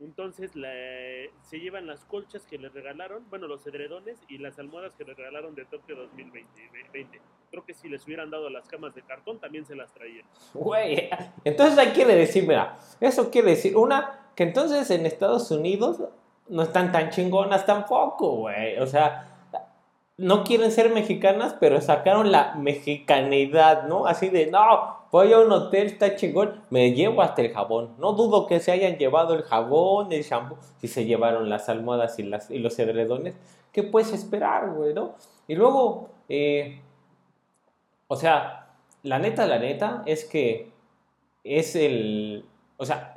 [0.00, 5.04] Entonces se llevan las colchas que les regalaron, bueno, los edredones y las almohadas que
[5.04, 7.20] les regalaron de Tokio 2020.
[7.50, 10.24] Creo que si les hubieran dado las camas de cartón, también se las traían.
[10.54, 11.10] Güey,
[11.44, 16.00] entonces ahí quiere decir, mira, eso quiere decir, una, que entonces en Estados Unidos
[16.50, 18.78] no están tan chingonas tampoco, güey.
[18.78, 19.26] O sea,
[20.18, 24.06] no quieren ser mexicanas, pero sacaron la mexicanidad, ¿no?
[24.06, 27.94] Así de, no, voy a un hotel, está chingón, me llevo hasta el jabón.
[27.98, 32.18] No dudo que se hayan llevado el jabón, el shampoo, si se llevaron las almohadas
[32.18, 33.38] y, las, y los edredones.
[33.72, 35.14] ¿Qué puedes esperar, güey, no?
[35.46, 36.80] Y luego, eh,
[38.08, 38.66] o sea,
[39.04, 40.72] la neta, la neta es que
[41.44, 42.44] es el,
[42.76, 43.09] o sea,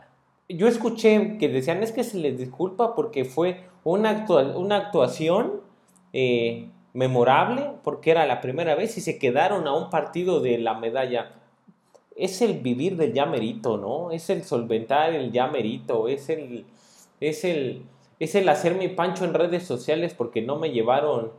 [0.50, 4.26] yo escuché que decían es que se les disculpa porque fue una,
[4.56, 5.62] una actuación
[6.14, 10.76] eh, memorable, porque era la primera vez y se quedaron a un partido de la
[10.76, 11.32] medalla.
[12.16, 14.12] Es el vivir del llamerito, ¿no?
[14.12, 16.66] Es el solventar el llamerito, es el,
[17.20, 17.84] es el,
[18.20, 21.32] es el hacer mi pancho en redes sociales porque no me llevaron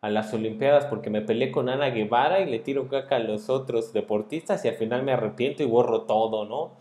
[0.00, 3.50] a las Olimpiadas porque me peleé con Ana Guevara y le tiro caca a los
[3.50, 6.72] otros deportistas y al final me arrepiento y borro todo, ¿no?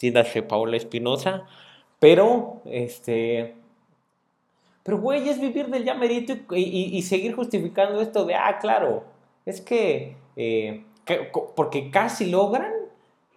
[0.00, 1.46] De Paula Espinosa,
[1.98, 3.54] pero, este,
[4.82, 9.04] pero güey, es vivir del llamerito y, y, seguir justificando esto de, ah, claro,
[9.44, 10.84] es que, eh,
[11.54, 12.72] porque casi logran,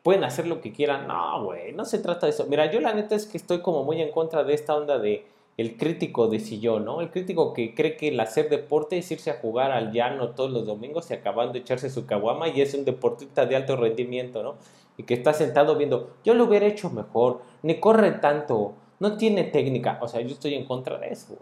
[0.03, 1.07] pueden hacer lo que quieran.
[1.07, 2.45] No, güey, no se trata de eso.
[2.47, 5.25] Mira, yo la neta es que estoy como muy en contra de esta onda de
[5.55, 6.99] el crítico de sillón, ¿no?
[6.99, 10.51] El crítico que cree que el hacer deporte es irse a jugar al llano todos
[10.51, 14.41] los domingos y acabando de echarse su caguama y es un deportista de alto rendimiento,
[14.41, 14.55] ¿no?
[14.97, 19.43] Y que está sentado viendo, yo lo hubiera hecho mejor, ni corre tanto, no tiene
[19.43, 19.99] técnica.
[20.01, 21.35] O sea, yo estoy en contra de eso.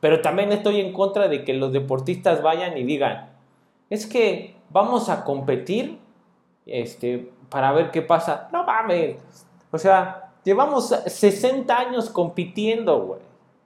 [0.00, 3.30] Pero también estoy en contra de que los deportistas vayan y digan,
[3.90, 5.98] es que vamos a competir
[6.66, 8.48] este, para ver qué pasa.
[8.52, 9.16] No mames.
[9.70, 13.20] O sea, llevamos 60 años compitiendo, güey.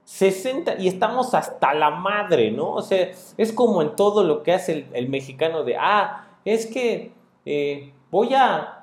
[0.05, 2.73] 60 y estamos hasta la madre, ¿no?
[2.73, 7.13] O sea, es como en todo lo que hace el, mexicano de, ah, es que
[7.45, 8.76] eh, voy a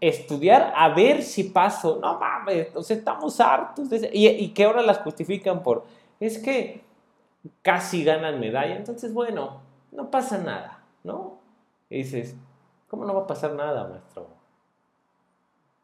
[0.00, 1.98] estudiar a ver si paso.
[2.00, 5.84] No mames, o sea, estamos hartos de y, y, que ahora las justifican por,
[6.18, 6.82] es que
[7.62, 11.38] casi ganan medalla, entonces bueno, no pasa nada, ¿no?
[11.88, 12.36] Y dices,
[12.88, 14.40] ¿cómo no va a pasar nada, maestro?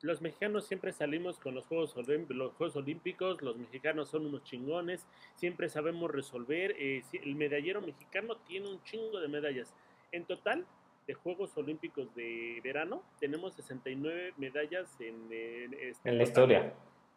[0.07, 1.95] los mexicanos siempre salimos con los Juegos,
[2.29, 6.75] los Juegos Olímpicos, los mexicanos son unos chingones, siempre sabemos resolver.
[6.79, 9.75] Eh, el medallero mexicano tiene un chingo de medallas.
[10.13, 10.65] En total,
[11.07, 15.33] de Juegos Olímpicos de verano, tenemos 69 medallas en,
[15.81, 16.75] este, en la historia.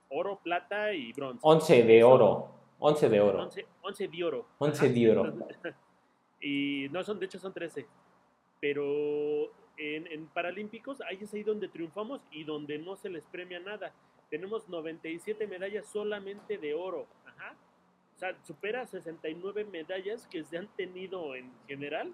[0.09, 1.39] Oro, plata y bronce.
[1.43, 2.51] 11 de oro.
[2.79, 3.41] 11 de oro.
[3.41, 4.45] 11, de oro.
[4.59, 5.37] 11 de oro.
[6.41, 7.85] y no son, de hecho son 13.
[8.61, 13.93] Pero en, Paralímpicos, ahí es ahí donde triunfamos y donde no se les premia nada.
[14.29, 17.07] Tenemos 97 medallas solamente de oro.
[17.25, 17.55] Ajá.
[18.15, 22.13] O sea, supera 69 medallas que se han tenido en general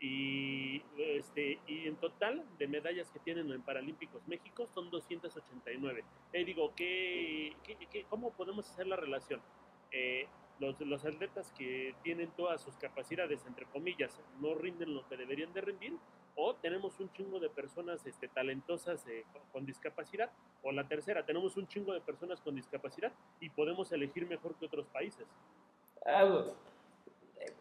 [0.00, 6.04] y, este, y en total de medallas que tienen en Paralímpicos México son 289.
[6.32, 9.40] Eh, digo, ¿qué, qué, cómo podemos hacer la relación?
[9.90, 10.26] Eh,
[10.60, 15.52] los, los, atletas que tienen todas sus capacidades, entre comillas, no rinden lo que deberían
[15.52, 15.96] de rendir,
[16.40, 20.30] o tenemos un chingo de personas este, talentosas eh, con, discapacidad,
[20.62, 24.66] o la tercera, tenemos un chingo de personas con discapacidad y podemos elegir mejor que
[24.66, 25.26] otros países.
[26.06, 26.44] Ah,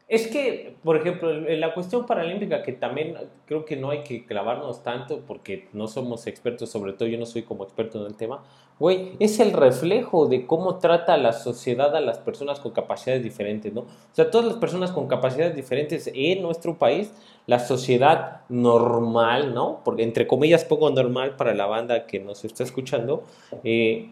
[0.08, 3.16] es que, por ejemplo, en la cuestión paralímpica, que también
[3.46, 7.26] creo que no hay que clavarnos tanto porque no somos expertos, sobre todo yo no
[7.26, 8.42] soy como experto en el tema,
[8.80, 13.74] güey, es el reflejo de cómo trata la sociedad a las personas con capacidades diferentes,
[13.74, 13.82] ¿no?
[13.82, 17.14] O sea, todas las personas con capacidades diferentes en nuestro país,
[17.46, 19.82] la sociedad normal, ¿no?
[19.84, 23.24] Porque entre comillas pongo normal para la banda que nos está escuchando,
[23.66, 24.10] eh,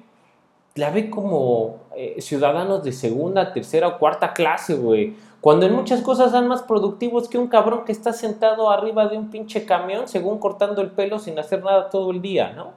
[0.76, 5.14] la ve como eh, ciudadanos de segunda, tercera o cuarta clase, güey.
[5.46, 9.16] Cuando en muchas cosas son más productivos que un cabrón que está sentado arriba de
[9.16, 12.72] un pinche camión, según cortando el pelo sin hacer nada todo el día, ¿no?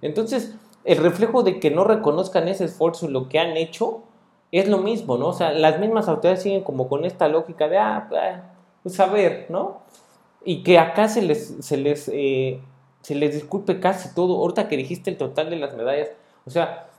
[0.00, 4.00] Entonces, el reflejo de que no reconozcan ese esfuerzo, lo que han hecho,
[4.50, 5.26] es lo mismo, ¿no?
[5.26, 8.08] O sea, las mismas autoridades siguen como con esta lógica de, ah,
[8.82, 9.80] pues a ver, ¿no?
[10.42, 12.62] Y que acá se les, se les, eh,
[13.02, 14.38] se les disculpe casi todo.
[14.38, 16.08] Ahorita que dijiste el total de las medallas,
[16.46, 16.89] o sea,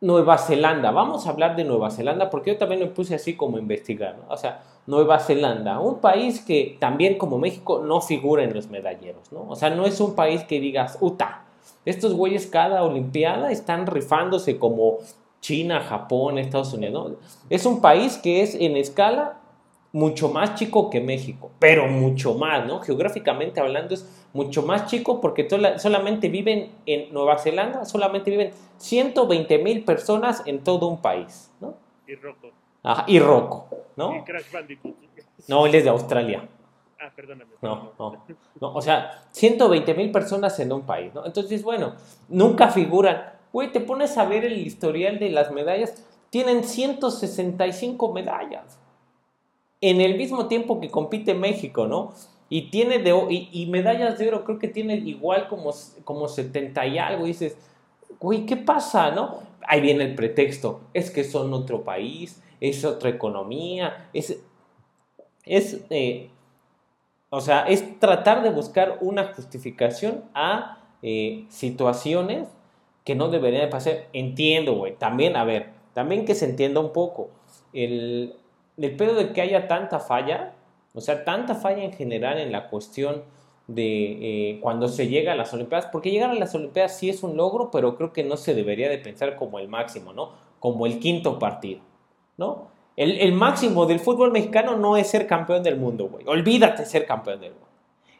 [0.00, 3.58] Nueva Zelanda, vamos a hablar de Nueva Zelanda porque yo también me puse así como
[3.58, 4.32] investigar, ¿no?
[4.32, 9.32] o sea, Nueva Zelanda, un país que también como México no figura en los medalleros,
[9.32, 9.46] ¿no?
[9.48, 11.44] O sea, no es un país que digas, uta,
[11.84, 14.98] estos güeyes cada Olimpiada están rifándose como
[15.40, 17.14] China, Japón, Estados Unidos.
[17.50, 19.40] Es un país que es en escala
[19.92, 22.80] mucho más chico que México, pero mucho más, ¿no?
[22.80, 25.48] Geográficamente hablando es mucho más chico porque
[25.78, 31.74] solamente viven en Nueva Zelanda, solamente viven 120 mil personas en todo un país, ¿no?
[32.06, 32.50] Y Rocco.
[32.82, 34.16] Ajá, y Rocco, ¿no?
[34.16, 34.94] Y Crash Bandicoot.
[35.48, 36.46] No, él es de Australia.
[37.00, 37.52] Ah, perdóname.
[37.62, 38.24] No, no,
[38.60, 38.74] no.
[38.74, 41.24] O sea, 120 mil personas en un país, ¿no?
[41.24, 41.94] Entonces, bueno,
[42.28, 43.32] nunca figuran.
[43.52, 48.78] Güey, te pones a ver el historial de las medallas, tienen 165 medallas
[49.80, 52.12] en el mismo tiempo que compite México, ¿no?
[52.48, 55.70] Y tiene de, y, medallas de oro, creo que tiene igual como,
[56.04, 57.24] como 70 y algo.
[57.24, 57.56] Y dices,
[58.18, 59.40] güey, ¿qué pasa, no?
[59.66, 64.40] Ahí viene el pretexto, es que son otro país, es otra economía, es,
[65.44, 66.30] es eh,
[67.30, 72.48] o sea, es tratar de buscar una justificación a eh, situaciones
[73.04, 74.06] que no deberían de pasar.
[74.12, 77.28] Entiendo, güey, también, a ver, también que se entienda un poco.
[77.74, 78.34] El,
[78.80, 80.52] el pedo de que haya tanta falla,
[80.94, 83.22] o sea, tanta falla en general en la cuestión
[83.66, 87.22] de eh, cuando se llega a las Olimpiadas, porque llegar a las Olimpiadas sí es
[87.22, 90.30] un logro, pero creo que no se debería de pensar como el máximo, ¿no?
[90.58, 91.80] Como el quinto partido,
[92.36, 92.68] ¿no?
[92.96, 96.26] El, el máximo del fútbol mexicano no es ser campeón del mundo, güey.
[96.26, 97.67] Olvídate ser campeón del mundo.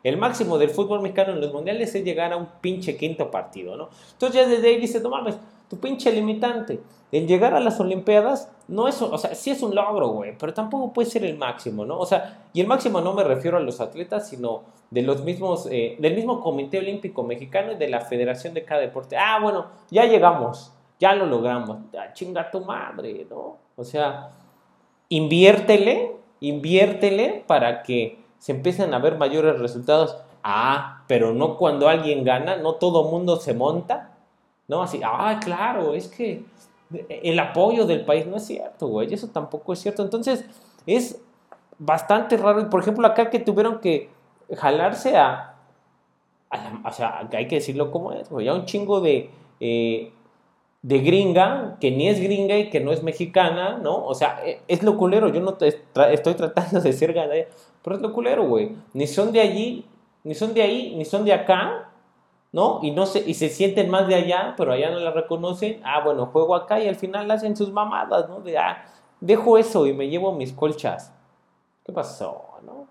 [0.02, 3.76] El máximo del fútbol mexicano en los mundiales es llegar a un pinche quinto partido,
[3.76, 3.88] ¿no?
[4.12, 6.80] Entonces ya desde ahí dices, no mames, tu pinche limitante.
[7.10, 10.52] El llegar a las Olimpiadas no es, o sea, sí es un logro, güey, pero
[10.52, 11.98] tampoco puede ser el máximo, ¿no?
[11.98, 15.68] O sea, y el máximo no me refiero a los atletas, sino de los mismos,
[15.70, 19.16] eh, del mismo Comité Olímpico Mexicano y de la Federación de cada deporte.
[19.16, 21.78] Ah, bueno, ya llegamos, ya lo logramos.
[21.98, 23.56] Ah, chinga tu madre, ¿no?
[23.76, 24.30] O sea,
[25.08, 30.16] inviértele, inviértele para que se empiecen a ver mayores resultados.
[30.42, 34.16] Ah, pero no cuando alguien gana, no todo mundo se monta,
[34.68, 34.82] ¿no?
[34.82, 36.44] Así, ah, claro, es que
[37.08, 40.02] el apoyo del país no es cierto, güey, eso tampoco es cierto.
[40.02, 40.44] Entonces,
[40.86, 41.20] es
[41.78, 42.68] bastante raro.
[42.70, 44.10] Por ejemplo, acá que tuvieron que
[44.56, 45.54] jalarse a,
[46.84, 50.12] o sea, hay que decirlo como es, güey, a un chingo de, eh,
[50.82, 54.04] de gringa, que ni es gringa y que no es mexicana, ¿no?
[54.04, 57.34] O sea, e, es lo culero, yo no estoy tratando de ser gana,
[57.82, 58.76] pero es lo culero, güey.
[58.92, 59.86] Ni son de allí,
[60.24, 61.90] ni son de ahí, ni son de acá,
[62.52, 62.80] ¿no?
[62.82, 65.80] Y, no se, y se sienten más de allá, pero allá no la reconocen.
[65.84, 68.40] Ah, bueno, juego acá y al final hacen sus mamadas, ¿no?
[68.40, 68.84] De, ah,
[69.20, 71.12] dejo eso y me llevo mis colchas.
[71.84, 72.86] ¿Qué pasó, no?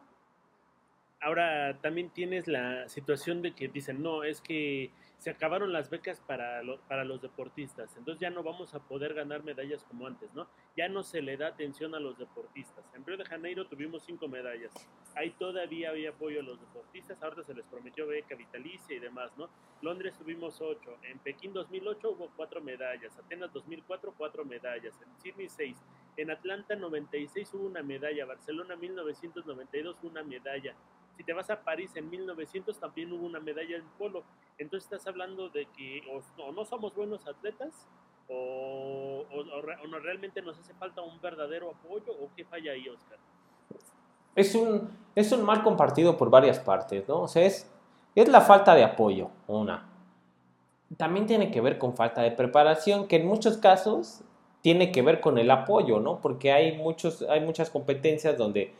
[1.21, 6.21] Ahora también tienes la situación de que dicen, no, es que se acabaron las becas
[6.21, 10.47] para, para los deportistas, entonces ya no vamos a poder ganar medallas como antes, ¿no?
[10.75, 12.85] Ya no se le da atención a los deportistas.
[12.93, 14.71] En Río de Janeiro tuvimos cinco medallas,
[15.15, 19.31] ahí todavía había apoyo a los deportistas, ahora se les prometió beca vitalicia y demás,
[19.37, 19.49] ¿no?
[19.81, 25.49] Londres tuvimos ocho, en Pekín 2008 hubo cuatro medallas, Atenas 2004 cuatro medallas, en Sydney
[25.49, 25.77] seis,
[26.15, 30.75] en Atlanta 96 hubo una medalla, Barcelona 1992 una medalla,
[31.17, 34.23] si te vas a París en 1900 también hubo una medalla en polo.
[34.59, 37.87] Entonces estás hablando de que o, no somos buenos atletas
[38.29, 39.25] o,
[39.89, 43.17] no, realmente nos hace falta un verdadero apoyo o qué falla ahí, Oscar.
[44.35, 47.21] Es un, es un mal compartido por varias partes, ¿no?
[47.21, 47.67] O sea, es,
[48.13, 49.89] es la falta de apoyo, una.
[50.97, 54.21] También tiene que ver con falta de preparación, que en muchos casos
[54.61, 56.19] tiene que ver con el apoyo, ¿no?
[56.21, 58.73] Porque hay, muchos, hay muchas competencias donde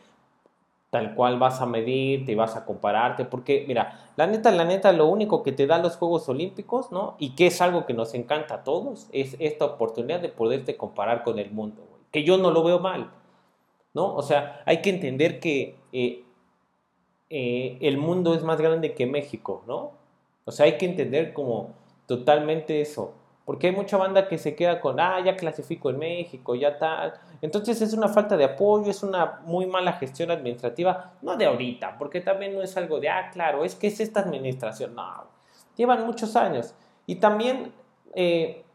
[0.90, 4.92] tal cual vas a medirte y vas a compararte, porque mira, la neta, la neta,
[4.92, 7.16] lo único que te da los Juegos Olímpicos, ¿no?
[7.18, 11.24] Y que es algo que nos encanta a todos, es esta oportunidad de poderte comparar
[11.24, 13.10] con el mundo, que yo no lo veo mal,
[13.92, 14.14] ¿no?
[14.14, 16.24] O sea, hay que entender que eh,
[17.28, 19.92] eh, el mundo es más grande que México, ¿no?
[20.46, 21.74] O sea, hay que entender como
[22.06, 23.12] totalmente eso.
[23.48, 27.14] Porque hay mucha banda que se queda con, ah, ya clasifico en México, ya tal.
[27.40, 31.96] Entonces es una falta de apoyo, es una muy mala gestión administrativa, no de ahorita,
[31.96, 34.94] porque también no es algo de, ah, claro, es que es esta administración.
[34.94, 35.24] No,
[35.76, 36.74] llevan muchos años.
[37.06, 37.72] Y también
[38.14, 38.66] eh,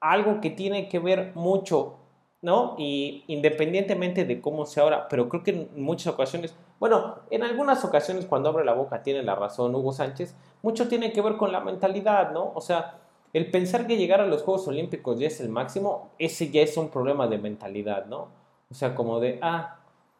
[0.00, 1.96] algo que tiene que ver mucho,
[2.42, 2.74] ¿no?
[2.76, 7.82] Y independientemente de cómo sea ahora, pero creo que en muchas ocasiones, bueno, en algunas
[7.86, 11.52] ocasiones cuando abre la boca tiene la razón Hugo Sánchez, mucho tiene que ver con
[11.52, 12.52] la mentalidad, ¿no?
[12.54, 12.98] O sea,
[13.32, 16.76] el pensar que llegar a los Juegos Olímpicos ya es el máximo, ese ya es
[16.76, 18.28] un problema de mentalidad, ¿no?
[18.70, 19.78] O sea, como de, ah,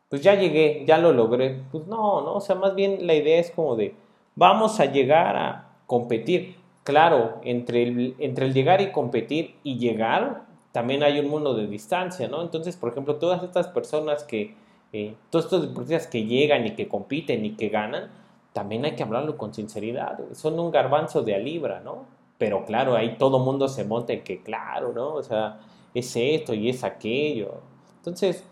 [0.09, 1.63] pues ya llegué, ya lo logré.
[1.71, 2.35] Pues no, ¿no?
[2.35, 3.95] O sea, más bien la idea es como de,
[4.35, 6.57] vamos a llegar a competir.
[6.85, 11.67] Claro, entre el, entre el llegar y competir y llegar, también hay un mundo de
[11.67, 12.41] distancia, ¿no?
[12.43, 14.55] Entonces, por ejemplo, todas estas personas que,
[14.93, 18.11] eh, todos estos deportistas que llegan y que compiten y que ganan,
[18.55, 20.19] también hay que hablarlo con sinceridad.
[20.33, 22.07] Son un garbanzo de a libra, ¿no?
[22.39, 25.15] Pero claro, ahí todo mundo se monta en que, claro, ¿no?
[25.15, 25.59] O sea,
[25.93, 27.55] es esto y es aquello.
[27.97, 28.45] Entonces,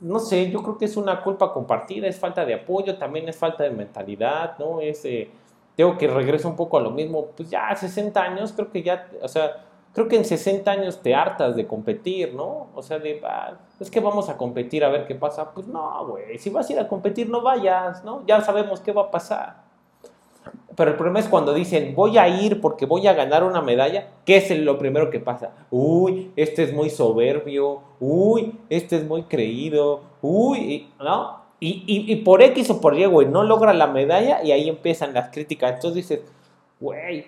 [0.00, 3.36] no sé, yo creo que es una culpa compartida, es falta de apoyo, también es
[3.36, 4.80] falta de mentalidad, ¿no?
[4.80, 5.30] Es, eh,
[5.76, 9.08] tengo que regreso un poco a lo mismo, pues ya 60 años, creo que ya,
[9.22, 12.68] o sea, creo que en 60 años te hartas de competir, ¿no?
[12.74, 15.52] O sea, de, ah, es que vamos a competir a ver qué pasa.
[15.52, 18.24] Pues no, güey, si vas a ir a competir, no vayas, ¿no?
[18.26, 19.67] Ya sabemos qué va a pasar.
[20.76, 24.08] Pero el problema es cuando dicen, voy a ir porque voy a ganar una medalla,
[24.24, 25.52] ¿qué es lo primero que pasa?
[25.70, 31.38] Uy, este es muy soberbio, uy, este es muy creído, uy, ¿no?
[31.60, 35.12] Y, y, por X o por Y, güey, no logra la medalla y ahí empiezan
[35.12, 35.74] las críticas.
[35.74, 36.20] Entonces dices,
[36.78, 37.26] güey,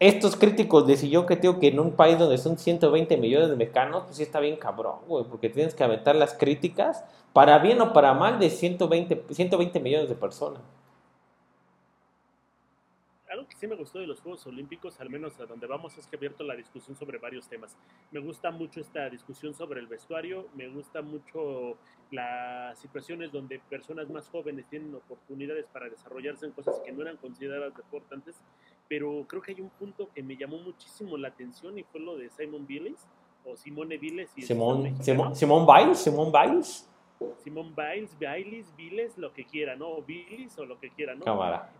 [0.00, 3.56] estos críticos de yo que tengo que en un país donde son 120 millones de
[3.56, 7.80] mexicanos, pues sí está bien cabrón, güey, porque tienes que aventar las críticas, para bien
[7.80, 10.60] o para mal, de 120, 120 millones de personas
[13.32, 16.06] algo que sí me gustó de los Juegos Olímpicos, al menos a donde vamos, es
[16.06, 17.76] que he abierto la discusión sobre varios temas.
[18.10, 21.76] Me gusta mucho esta discusión sobre el vestuario, me gusta mucho
[22.10, 27.16] las situaciones donde personas más jóvenes tienen oportunidades para desarrollarse en cosas que no eran
[27.16, 28.36] consideradas importantes,
[28.88, 32.18] pero creo que hay un punto que me llamó muchísimo la atención y fue lo
[32.18, 33.06] de Simon Biles
[33.44, 34.30] o Simone Biles.
[34.36, 36.88] Y Simón, Simón, Simón Biles, Simón Biles.
[37.38, 40.02] Simón Biles, Biles, Biles, lo que quiera, ¿no?
[40.02, 41.24] Biles o lo que quiera, ¿no?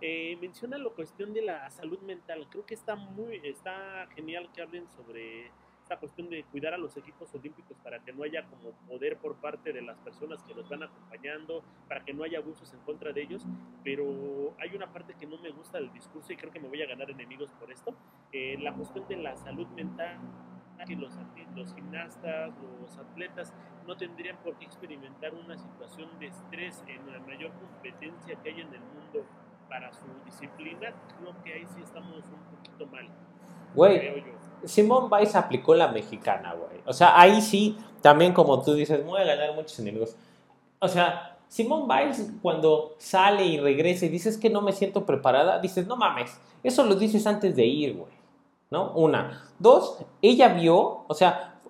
[0.01, 2.47] Eh, menciona la cuestión de la salud mental.
[2.51, 5.51] Creo que está muy, está genial que hablen sobre
[5.82, 9.34] esta cuestión de cuidar a los equipos olímpicos para que no haya como poder por
[9.36, 13.12] parte de las personas que los van acompañando, para que no haya abusos en contra
[13.12, 13.45] de ellos.
[13.82, 16.82] Pero hay una parte que no me gusta del discurso y creo que me voy
[16.82, 17.95] a ganar enemigos por esto.
[18.32, 20.18] Eh, la cuestión de la salud mental
[20.86, 21.12] que los,
[21.54, 23.52] los gimnastas, los atletas
[23.86, 28.60] no tendrían por qué experimentar una situación de estrés en la mayor competencia que hay
[28.60, 29.24] en el mundo
[29.68, 33.08] para su disciplina, creo que ahí sí estamos un poquito mal.
[33.74, 34.22] Güey,
[34.64, 36.82] Simón Biles aplicó la mexicana, güey.
[36.84, 40.14] O sea, ahí sí, también como tú dices, voy a ganar muchos enemigos.
[40.78, 45.58] O sea, Simón Biles cuando sale y regresa y dices que no me siento preparada,
[45.58, 48.21] dices, no mames, eso lo dices antes de ir, güey.
[48.72, 48.90] ¿No?
[48.94, 49.52] Una.
[49.58, 51.60] Dos, ella vio, o sea,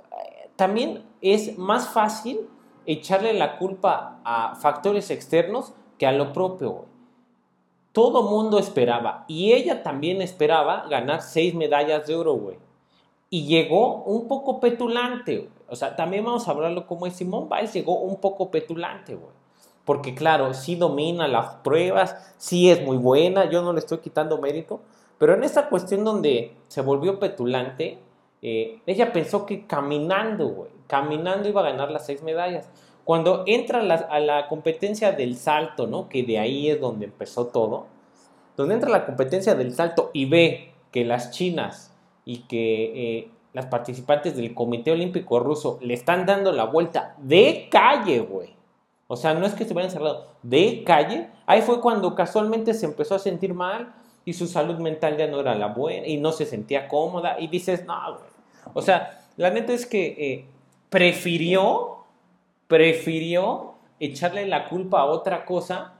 [0.54, 2.48] también es más fácil
[2.86, 6.84] echarle la culpa a factores externos que a lo propio.
[7.90, 12.58] Todo mundo esperaba, y ella también esperaba ganar seis medallas de oro, güey.
[13.30, 15.50] Y llegó un poco petulante.
[15.68, 19.18] O sea, también vamos a hablarlo como Simón Biles, llegó un poco petulante.
[19.84, 24.38] Porque claro, sí domina las pruebas, sí es muy buena, yo no le estoy quitando
[24.38, 24.82] mérito,
[25.18, 27.98] pero en esta cuestión donde se volvió petulante,
[28.42, 32.68] eh, ella pensó que caminando, güey, caminando iba a ganar las seis medallas.
[33.04, 36.08] Cuando entra a la, competencia del salto, ¿no?
[36.08, 37.86] Que de ahí es donde empezó todo.
[38.56, 43.66] Donde entra la competencia del salto y ve que las chinas y que eh, las
[43.66, 48.54] participantes del Comité Olímpico Ruso le están dando la vuelta de calle, güey.
[49.08, 51.28] O sea, no es que se vayan cerrado, de calle.
[51.46, 53.94] Ahí fue cuando casualmente se empezó a sentir mal
[54.24, 57.38] y su salud mental ya no era la buena y no se sentía cómoda.
[57.40, 58.30] Y dices, no, güey.
[58.74, 60.46] O sea, la neta es que eh,
[60.88, 62.02] prefirió
[62.72, 65.92] prefirió echarle la culpa a otra cosa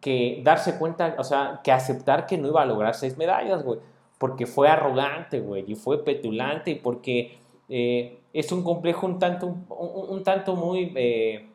[0.00, 3.80] que darse cuenta, o sea, que aceptar que no iba a lograr seis medallas, güey.
[4.16, 7.36] Porque fue arrogante, güey, y fue petulante, y porque
[7.68, 11.48] eh, es un complejo un tanto, un, tanto muy, eh,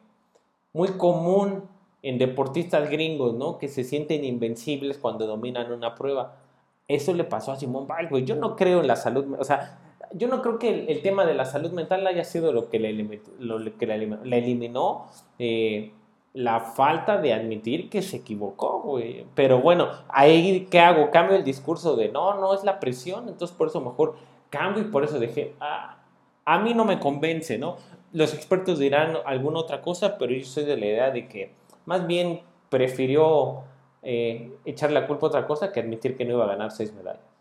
[0.74, 1.64] muy común
[2.04, 3.58] en deportistas gringos, ¿no?
[3.58, 6.36] Que se sienten invencibles cuando dominan una prueba.
[6.88, 8.26] Eso le pasó a Simón Biles.
[8.26, 9.80] Yo no creo en la salud, o sea,
[10.14, 12.89] yo no creo que el, tema de la salud mental haya sido lo que le,
[12.89, 15.08] eliminó,
[15.39, 15.93] eh,
[16.34, 19.26] la falta de admitir que se equivocó, güey.
[19.34, 21.10] Pero bueno, ahí, ¿qué hago?
[21.10, 24.18] Cambio el discurso de no, no es la presión, entonces por eso mejor
[24.49, 25.99] cambio y por eso dejé, ah,
[26.45, 27.78] a mí no me convence, ¿no?
[28.12, 32.07] Los expertos dirán alguna otra cosa, pero yo soy de la idea de que más
[32.07, 33.63] bien prefirió
[34.01, 36.93] eh, echar la culpa a otra cosa que admitir que no iba a ganar seis
[36.93, 37.34] medallas.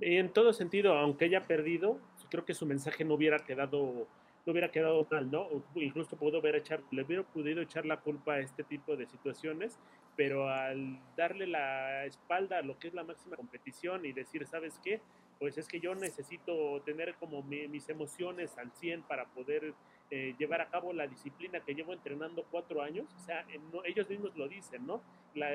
[0.00, 1.98] en todo sentido, aunque haya perdido,
[2.30, 4.06] creo que su mensaje no hubiera quedado
[4.44, 5.48] no hubiera quedado mal, ¿no?
[5.74, 9.76] incluso pudo haber echar, le hubiera podido echar la culpa a este tipo de situaciones,
[10.14, 14.78] pero al darle la espalda a lo que es la máxima competición y decir, ¿sabes
[14.84, 15.00] qué?
[15.40, 19.74] Pues es que yo necesito tener como mis emociones al 100 para poder
[20.10, 23.06] eh, llevar a cabo la disciplina que llevo entrenando cuatro años.
[23.16, 23.44] O sea,
[23.84, 25.02] ellos mismos lo dicen, ¿no?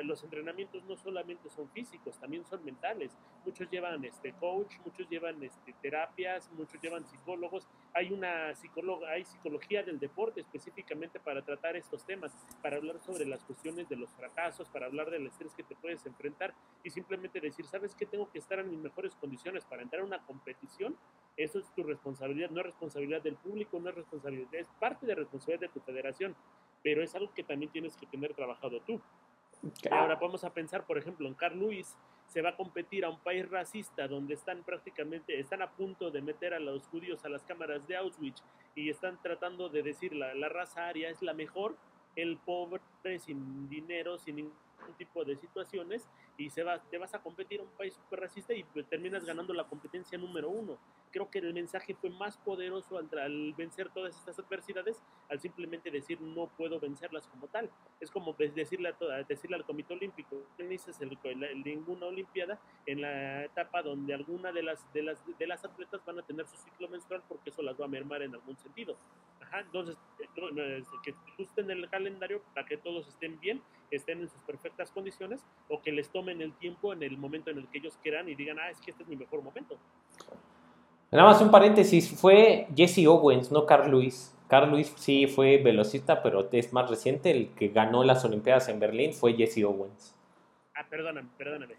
[0.03, 3.17] los entrenamientos no solamente son físicos, también son mentales.
[3.45, 7.67] Muchos llevan este coach, muchos llevan este, terapias, muchos llevan psicólogos.
[7.93, 12.31] Hay una psicóloga, hay psicología del deporte específicamente para tratar estos temas,
[12.61, 16.05] para hablar sobre las cuestiones de los fracasos, para hablar del estrés que te puedes
[16.05, 18.05] enfrentar y simplemente decir, ¿sabes qué?
[18.05, 20.95] Tengo que estar en mis mejores condiciones para entrar a una competición.
[21.43, 25.15] Eso es tu responsabilidad, no es responsabilidad del público, no es responsabilidad es parte de
[25.15, 26.35] responsabilidad de tu federación,
[26.83, 29.01] pero es algo que también tienes que tener trabajado tú.
[29.91, 31.95] Ahora vamos a pensar, por ejemplo, en Carl Lewis
[32.27, 36.21] se va a competir a un país racista donde están prácticamente, están a punto de
[36.21, 38.41] meter a los judíos a las cámaras de Auschwitz
[38.73, 41.75] y están tratando de decir la, la raza aria es la mejor,
[42.15, 42.81] el pobre
[43.19, 44.53] sin dinero, sin ningún
[44.97, 46.07] tipo de situaciones
[46.41, 49.53] y se va, te vas a competir a un país súper racista y terminas ganando
[49.53, 50.77] la competencia número uno.
[51.11, 56.19] Creo que el mensaje fue más poderoso al, vencer todas estas adversidades, al simplemente decir
[56.19, 57.69] no puedo vencerlas como tal.
[57.99, 60.65] Es como decirle, a decirle al Comité Olímpico, no
[61.45, 66.03] el, ninguna Olimpiada en la etapa donde alguna de las, de, las, de las atletas
[66.05, 68.97] van a tener su ciclo menstrual porque eso las va a mermar en algún sentido.
[69.51, 74.41] Ajá, entonces, eh, que ajusten el calendario para que todos estén bien, estén en sus
[74.43, 77.99] perfectas condiciones o que les tomen el tiempo en el momento en el que ellos
[78.01, 79.77] quieran y digan, ah, es que este es mi mejor momento.
[81.11, 84.33] Nada más un paréntesis, fue Jesse Owens, no Carl Lewis.
[84.47, 87.31] Carl Lewis sí fue velocista, pero es más reciente.
[87.31, 90.15] El que ganó las Olimpiadas en Berlín fue Jesse Owens.
[90.73, 91.75] Ah, perdóname, perdóname.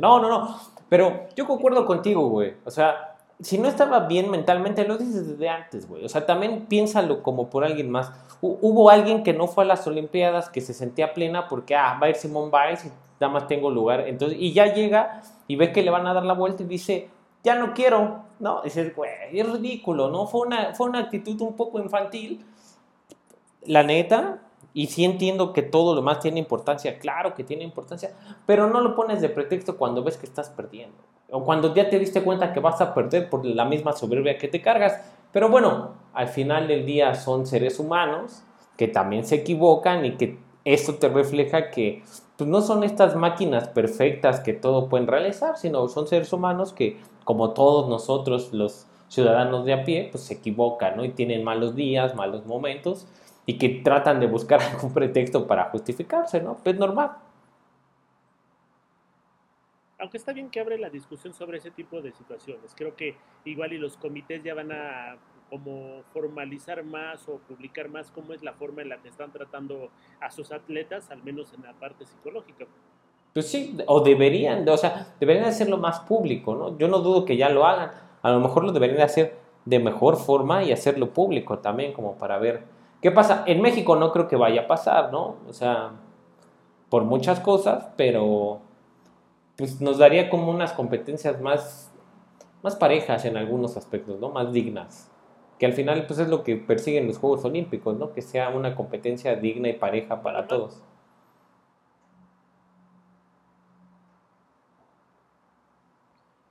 [0.00, 0.60] No, no, no.
[0.88, 2.54] Pero yo concuerdo contigo, güey.
[2.64, 3.09] O sea,
[3.42, 6.04] si no estaba bien mentalmente, lo dices desde antes, güey.
[6.04, 8.12] O sea, también piénsalo como por alguien más.
[8.40, 12.06] Hubo alguien que no fue a las Olimpiadas que se sentía plena porque, ah, va
[12.06, 12.88] a ir Simón Biles y
[13.20, 14.08] nada más tengo lugar.
[14.08, 17.08] Entonces, y ya llega y ve que le van a dar la vuelta y dice,
[17.42, 18.62] ya no quiero, ¿no?
[18.62, 20.26] Dices, güey, es ridículo, ¿no?
[20.26, 22.44] Fue una, fue una actitud un poco infantil.
[23.64, 24.40] La neta,
[24.72, 28.12] y sí entiendo que todo lo más tiene importancia, claro que tiene importancia,
[28.46, 30.96] pero no lo pones de pretexto cuando ves que estás perdiendo.
[31.30, 34.48] O cuando ya te diste cuenta que vas a perder por la misma soberbia que
[34.48, 35.00] te cargas.
[35.32, 38.42] Pero bueno, al final del día son seres humanos
[38.76, 42.02] que también se equivocan y que esto te refleja que
[42.36, 46.98] pues, no son estas máquinas perfectas que todo pueden realizar, sino son seres humanos que,
[47.24, 51.04] como todos nosotros, los ciudadanos de a pie, pues se equivocan, ¿no?
[51.04, 53.06] Y tienen malos días, malos momentos,
[53.46, 56.56] y que tratan de buscar algún pretexto para justificarse, ¿no?
[56.56, 57.12] Pues normal.
[59.98, 62.74] Aunque está bien que abre la discusión sobre ese tipo de situaciones.
[62.74, 65.16] Creo que igual y los comités ya van a
[65.50, 69.90] como formalizar más o publicar más cómo es la forma en la que están tratando
[70.20, 72.66] a sus atletas, al menos en la parte psicológica.
[73.34, 76.78] Pues sí, o deberían, o sea, deberían hacerlo más público, ¿no?
[76.78, 77.90] Yo no dudo que ya lo hagan,
[78.22, 82.38] a lo mejor lo deberían hacer de mejor forma y hacerlo público también, como para
[82.38, 82.64] ver
[83.00, 83.44] qué pasa.
[83.46, 85.36] En México no creo que vaya a pasar, ¿no?
[85.48, 85.92] O sea,
[86.88, 88.60] por muchas cosas, pero
[89.56, 91.92] pues nos daría como unas competencias más,
[92.62, 94.30] más parejas en algunos aspectos, ¿no?
[94.30, 95.10] Más dignas
[95.60, 98.14] que al final pues es lo que persiguen los Juegos Olímpicos, ¿no?
[98.14, 100.82] Que sea una competencia digna y pareja para todos.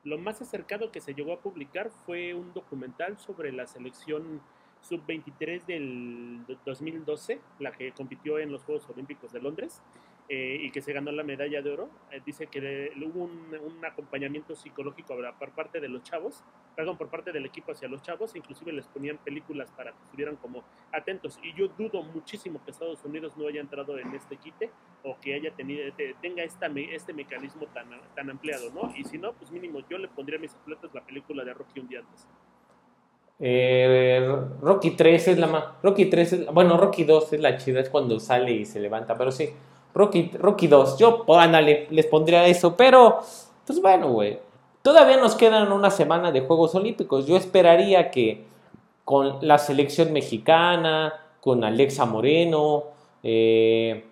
[0.04, 4.41] Lo más acercado que se llegó a publicar fue un documental sobre la selección
[4.82, 9.82] sub-23 del 2012, la que compitió en los Juegos Olímpicos de Londres,
[10.32, 14.55] eh, y que se ganó la medalla de oro, eh, dice que hubo un, acompañamiento
[14.55, 16.43] psicológico por parte de los chavos,
[16.75, 20.36] perdón, por parte del equipo hacia los chavos, inclusive les ponían películas para que estuvieran
[20.36, 21.39] como atentos.
[21.41, 24.69] Y yo dudo muchísimo que Estados Unidos no haya entrado en este quite
[25.03, 28.95] o que haya tenido, tenga esta, este mecanismo tan, tan ampliado, ¿no?
[28.95, 31.80] Y si no, pues mínimo yo le pondría a mis atletas la película de Rocky
[31.80, 32.27] un día antes.
[33.40, 35.64] Eh, Rocky 3 es la más.
[35.82, 39.18] Rocky 3 es, bueno, Rocky 2 es la chida, es cuando sale y se levanta,
[39.18, 39.50] pero sí.
[39.94, 40.98] Rocky, Rocky 2.
[40.98, 42.76] Yo, pues, ándale, les pondría eso.
[42.76, 43.20] Pero,
[43.66, 44.40] pues bueno, güey.
[44.82, 47.28] Todavía nos quedan una semana de Juegos Olímpicos.
[47.28, 48.46] Yo esperaría que
[49.04, 52.86] con la selección mexicana, con Alexa Moreno,
[53.24, 54.06] eh,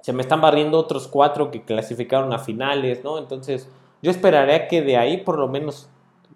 [0.00, 3.18] se me están barriendo otros cuatro que clasificaron a finales, ¿no?
[3.18, 3.68] Entonces,
[4.02, 5.88] yo esperaría que de ahí por lo menos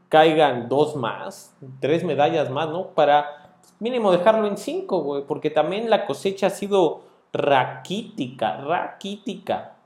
[0.09, 2.89] caigan dos más, tres medallas más, ¿no?
[2.89, 7.03] Para mínimo dejarlo en cinco, güey, porque también la cosecha ha sido
[7.33, 9.77] raquítica, raquítica.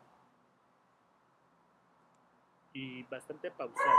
[2.73, 3.91] Y bastante pausada.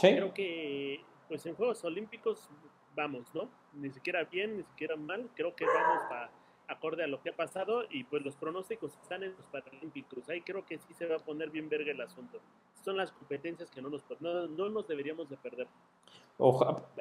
[0.00, 2.48] Creo que pues en Juegos Olímpicos
[2.94, 3.48] vamos, ¿no?
[3.74, 5.28] Ni siquiera bien, ni siquiera mal.
[5.34, 6.28] Creo que vamos a
[6.70, 10.28] acorde a lo que ha pasado y pues los pronósticos están en los Paralímpicos.
[10.28, 12.38] Ahí creo que sí se va a poner bien verga el asunto.
[12.84, 15.66] Son las competencias que no nos, no, no nos deberíamos de perder.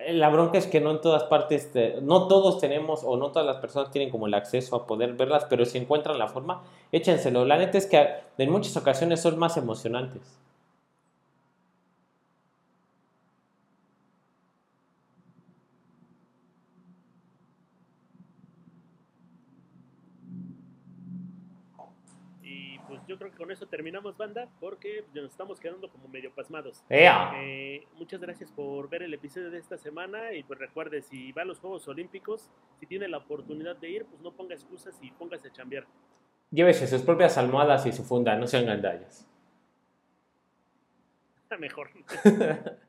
[0.09, 3.57] la bronca es que no en todas partes, no todos tenemos o no todas las
[3.57, 7.45] personas tienen como el acceso a poder verlas, pero si encuentran la forma, échenselo.
[7.45, 8.07] La neta es que
[8.37, 10.39] en muchas ocasiones son más emocionantes.
[23.09, 26.83] yo creo que con eso terminamos, banda, porque nos estamos quedando como medio pasmados.
[26.89, 31.43] Eh, muchas gracias por ver el episodio de esta semana y pues recuerde, si va
[31.43, 35.09] a los Juegos Olímpicos, si tiene la oportunidad de ir, pues no ponga excusas y
[35.11, 35.87] póngase a chambear.
[36.51, 39.25] Llévese sus propias almohadas y su funda, no sean gandallas.
[41.59, 41.89] Mejor.